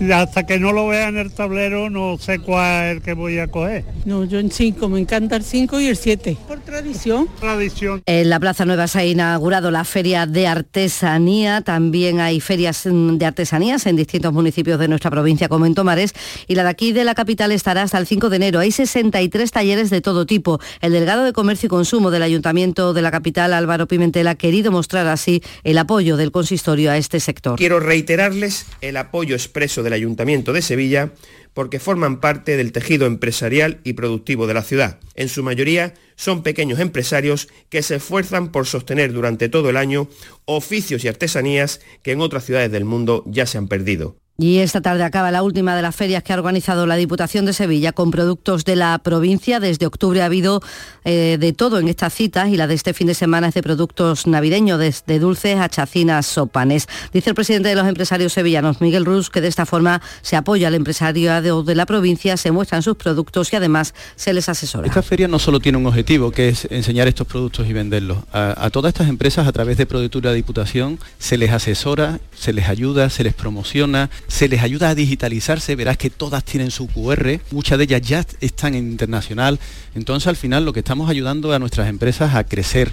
[0.00, 3.12] Y hasta que no lo vea en el tablero, no sé cuál es el que
[3.12, 3.84] voy a coger.
[4.06, 6.38] No, yo en 5, me encanta el 5 y el 7.
[6.48, 7.28] Por tradición.
[7.38, 8.02] Tradición.
[8.06, 11.60] En la Plaza Nueva se ha inaugurado la Feria de Artesanía.
[11.60, 16.14] También hay ferias mm, de artesanías en distintos municipios de nuestra provincia, como en Tomares.
[16.48, 18.60] Y la de aquí de la capital estará hasta el 5 de enero.
[18.60, 20.60] Hay 63 talleres de todo tipo.
[20.80, 24.61] El delegado de Comercio y Consumo del Ayuntamiento de la capital, Álvaro Pimentel, ha querido
[24.70, 27.58] mostrar así el apoyo del consistorio a este sector.
[27.58, 31.12] Quiero reiterarles el apoyo expreso del Ayuntamiento de Sevilla
[31.54, 34.98] porque forman parte del tejido empresarial y productivo de la ciudad.
[35.14, 40.08] En su mayoría son pequeños empresarios que se esfuerzan por sostener durante todo el año
[40.44, 44.21] oficios y artesanías que en otras ciudades del mundo ya se han perdido.
[44.38, 47.52] Y esta tarde acaba la última de las ferias que ha organizado la Diputación de
[47.52, 49.60] Sevilla con productos de la provincia.
[49.60, 50.60] Desde octubre ha habido
[51.04, 53.62] eh, de todo en estas citas y la de este fin de semana es de
[53.62, 56.88] productos navideños, desde dulces a chacinas o panes.
[57.12, 60.68] Dice el presidente de los empresarios sevillanos, Miguel Ruz, que de esta forma se apoya
[60.68, 64.86] al empresariado de la provincia, se muestran sus productos y además se les asesora.
[64.86, 68.18] Esta feria no solo tiene un objetivo, que es enseñar estos productos y venderlos.
[68.32, 73.10] A, todas estas empresas, a través de Productura Diputación, se les asesora, se les ayuda,
[73.10, 75.76] se les promociona, se les ayuda a digitalizarse.
[75.76, 79.58] Verás que todas tienen su QR, muchas de ellas ya están en internacional.
[79.94, 82.92] Entonces, al final, lo que estamos ayudando a nuestras empresas a crecer.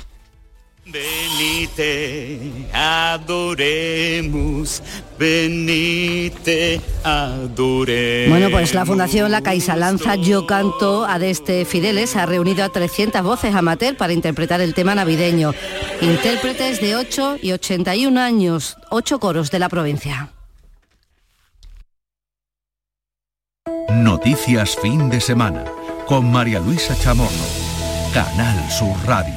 [0.91, 2.39] Venite,
[2.73, 4.31] adoremos,
[5.19, 8.29] venite, adoremos.
[8.29, 12.69] Bueno, pues la Fundación La Caixa lanza Yo Canto a Deste Fideles ha reunido a
[12.69, 15.53] 300 voces amateur para interpretar el tema navideño.
[16.01, 20.31] Intérpretes de 8 y 81 años, 8 coros de la provincia.
[24.03, 25.65] Noticias fin de semana
[26.07, 27.29] con María Luisa Chamorro.
[28.13, 29.33] Canal Sur Radio.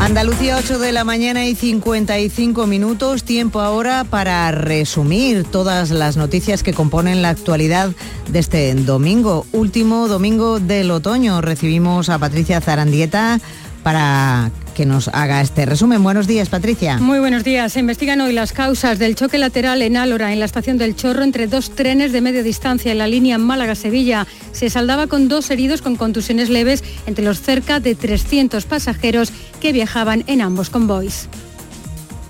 [0.00, 6.62] Andalucía 8 de la mañana y 55 minutos, tiempo ahora para resumir todas las noticias
[6.62, 7.90] que componen la actualidad
[8.30, 11.42] de este domingo, último domingo del otoño.
[11.42, 13.38] Recibimos a Patricia Zarandieta
[13.82, 14.50] para
[14.80, 16.02] que nos haga este resumen.
[16.02, 16.96] Buenos días, Patricia.
[16.96, 17.74] Muy buenos días.
[17.74, 21.22] Se investigan hoy las causas del choque lateral en Álora, en la estación del Chorro,
[21.22, 24.26] entre dos trenes de media distancia en la línea Málaga-Sevilla.
[24.52, 29.74] Se saldaba con dos heridos con contusiones leves entre los cerca de 300 pasajeros que
[29.74, 31.28] viajaban en ambos convoys.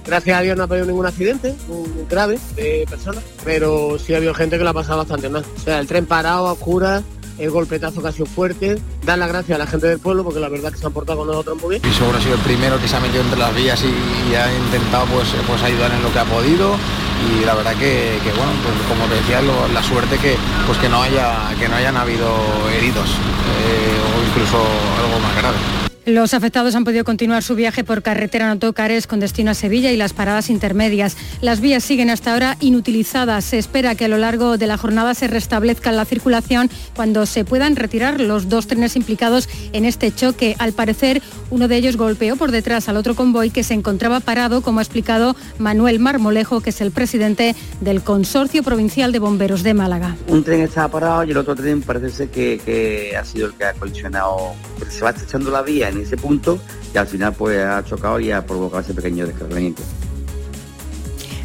[0.04, 4.16] Gracias a Dios no ha habido ningún accidente un grave de personas, pero sí ha
[4.16, 5.44] habido gente que la ha pasado bastante mal.
[5.56, 7.04] O sea, el tren parado a oscuras,
[7.40, 8.80] el golpetazo que ha sido fuerte.
[9.04, 11.18] Dar las gracias a la gente del pueblo porque la verdad que se han portado
[11.18, 11.82] con nosotros muy bien.
[11.90, 14.52] Y seguro ha sido el primero que se ha metido entre las vías y, ha
[14.54, 16.76] intentado pues, pues ayudar en lo que ha podido
[17.28, 20.36] y la verdad que, bueno pues como te decía la suerte que
[20.66, 22.30] pues que no haya que no hayan habido
[22.72, 25.79] heridos eh, o incluso algo más grave.
[26.10, 29.92] Los afectados han podido continuar su viaje por carretera en autocares con destino a Sevilla
[29.92, 31.16] y las paradas intermedias.
[31.40, 33.44] Las vías siguen hasta ahora inutilizadas.
[33.44, 37.44] Se espera que a lo largo de la jornada se restablezca la circulación cuando se
[37.44, 40.56] puedan retirar los dos trenes implicados en este choque.
[40.58, 44.62] Al parecer, uno de ellos golpeó por detrás al otro convoy que se encontraba parado,
[44.62, 49.74] como ha explicado Manuel Marmolejo, que es el presidente del Consorcio Provincial de Bomberos de
[49.74, 50.16] Málaga.
[50.26, 53.64] Un tren estaba parado y el otro tren parece que, que ha sido el que
[53.64, 54.54] ha colisionado,
[54.88, 56.58] se va estrechando la vía ese punto
[56.94, 59.82] y al final pues ha chocado y ha provocado ese pequeño descarrilamiento.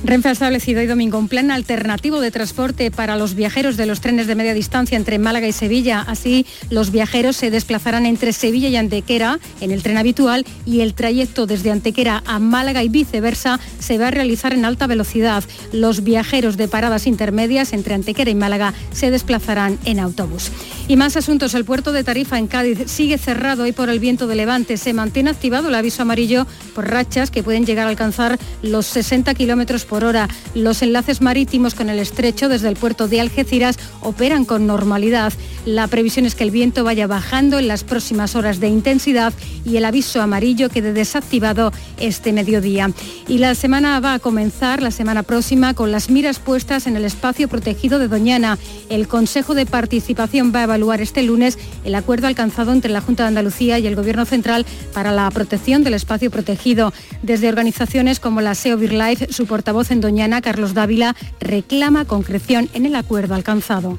[0.04, 4.02] Renfe ha establecido hoy domingo un plan alternativo de transporte para los viajeros de los
[4.02, 6.02] trenes de media distancia entre Málaga y Sevilla.
[6.02, 10.94] Así, los viajeros se desplazarán entre Sevilla y Antequera en el tren habitual y el
[10.94, 15.44] trayecto desde Antequera a Málaga y viceversa se va a realizar en alta velocidad.
[15.72, 20.52] Los viajeros de paradas intermedias entre Antequera y Málaga se desplazarán en autobús.
[20.88, 21.54] Y más asuntos.
[21.56, 24.78] El puerto de Tarifa en Cádiz sigue cerrado hoy por el viento de levante.
[24.78, 29.34] Se mantiene activado el aviso amarillo por rachas que pueden llegar a alcanzar los 60
[29.34, 30.28] kilómetros por hora.
[30.54, 35.32] Los enlaces marítimos con el estrecho desde el puerto de Algeciras operan con normalidad.
[35.66, 39.34] La previsión es que el viento vaya bajando en las próximas horas de intensidad
[39.66, 42.92] y el aviso amarillo quede desactivado este mediodía.
[43.28, 47.06] Y la semana va a comenzar, la semana próxima, con las miras puestas en el
[47.06, 48.58] espacio protegido de Doñana.
[48.90, 53.24] El Consejo de Participación va a evaluar este lunes el acuerdo alcanzado entre la Junta
[53.24, 56.94] de Andalucía y el Gobierno Central para la protección del espacio protegido.
[57.22, 62.86] Desde organizaciones como la SEO BirLife, su portavoz en Doñana, Carlos Dávila, reclama concreción en
[62.86, 63.98] el acuerdo alcanzado.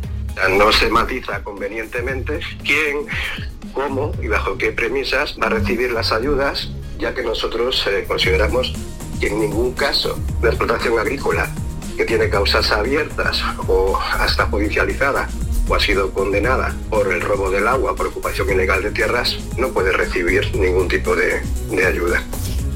[0.57, 3.07] No se matiza convenientemente quién,
[3.74, 8.72] cómo y bajo qué premisas va a recibir las ayudas, ya que nosotros eh, consideramos
[9.20, 11.49] que en ningún caso de explotación agrícola
[11.97, 15.29] que tiene causas abiertas o hasta judicializada
[15.68, 19.68] o ha sido condenada por el robo del agua, por ocupación ilegal de tierras, no
[19.68, 21.43] puede recibir ningún tipo de
[21.87, 22.22] ayuda.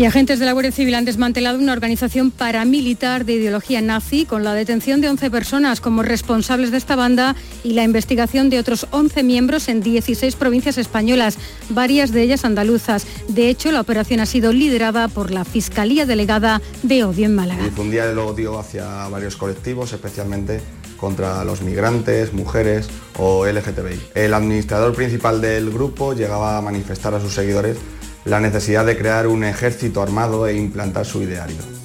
[0.00, 4.44] Y agentes de la Guardia Civil han desmantelado una organización paramilitar de ideología nazi con
[4.44, 8.86] la detención de 11 personas como responsables de esta banda y la investigación de otros
[8.92, 11.36] 11 miembros en 16 provincias españolas,
[11.68, 13.06] varias de ellas andaluzas.
[13.28, 17.62] De hecho, la operación ha sido liderada por la Fiscalía Delegada de Odio en Málaga.
[17.62, 20.62] Difundía el odio hacia varios colectivos, especialmente
[20.96, 22.88] contra los migrantes, mujeres
[23.18, 24.00] o LGTBI.
[24.14, 27.76] El administrador principal del grupo llegaba a manifestar a sus seguidores
[28.24, 31.79] la necesidad de crear un ejército armado e implantar su ideario.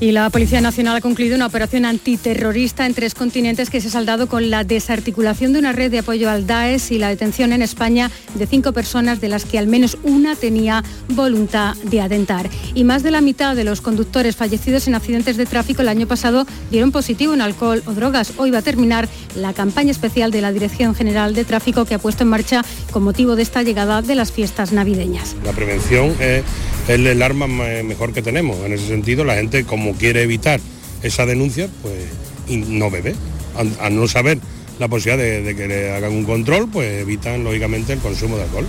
[0.00, 3.90] Y la Policía Nacional ha concluido una operación antiterrorista en tres continentes que se ha
[3.90, 7.62] saldado con la desarticulación de una red de apoyo al Daesh y la detención en
[7.62, 12.48] España de cinco personas de las que al menos una tenía voluntad de atentar.
[12.74, 16.06] Y más de la mitad de los conductores fallecidos en accidentes de tráfico el año
[16.06, 18.34] pasado dieron positivo en alcohol o drogas.
[18.36, 21.98] Hoy va a terminar la campaña especial de la Dirección General de Tráfico que ha
[21.98, 25.34] puesto en marcha con motivo de esta llegada de las fiestas navideñas.
[25.44, 26.44] La prevención es,
[26.86, 28.64] el arma mejor que tenemos.
[28.64, 30.60] En ese sentido, la gente como quiere evitar
[31.02, 31.94] esa denuncia, pues
[32.48, 33.14] no bebe.
[33.56, 34.38] Al, al no saber
[34.78, 38.44] la posibilidad de, de que le hagan un control, pues evitan lógicamente el consumo de
[38.44, 38.66] alcohol.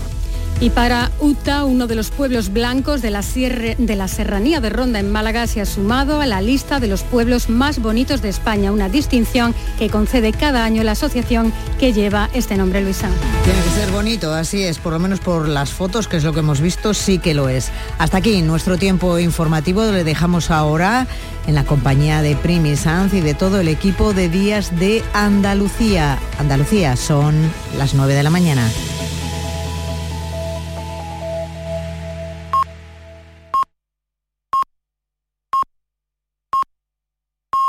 [0.62, 5.00] Y para Uta, uno de los pueblos blancos de la, de la Serranía de Ronda
[5.00, 8.72] en Málaga, se ha sumado a la lista de los pueblos más bonitos de España,
[8.72, 13.10] una distinción que concede cada año la asociación que lleva este nombre, Luisa.
[13.46, 16.34] Tiene que ser bonito, así es, por lo menos por las fotos, que es lo
[16.34, 17.72] que hemos visto, sí que lo es.
[17.98, 21.08] Hasta aquí nuestro tiempo informativo, le dejamos ahora
[21.48, 26.20] en la compañía de Primi Sanz y de todo el equipo de Días de Andalucía.
[26.38, 27.36] Andalucía son
[27.78, 28.70] las 9 de la mañana.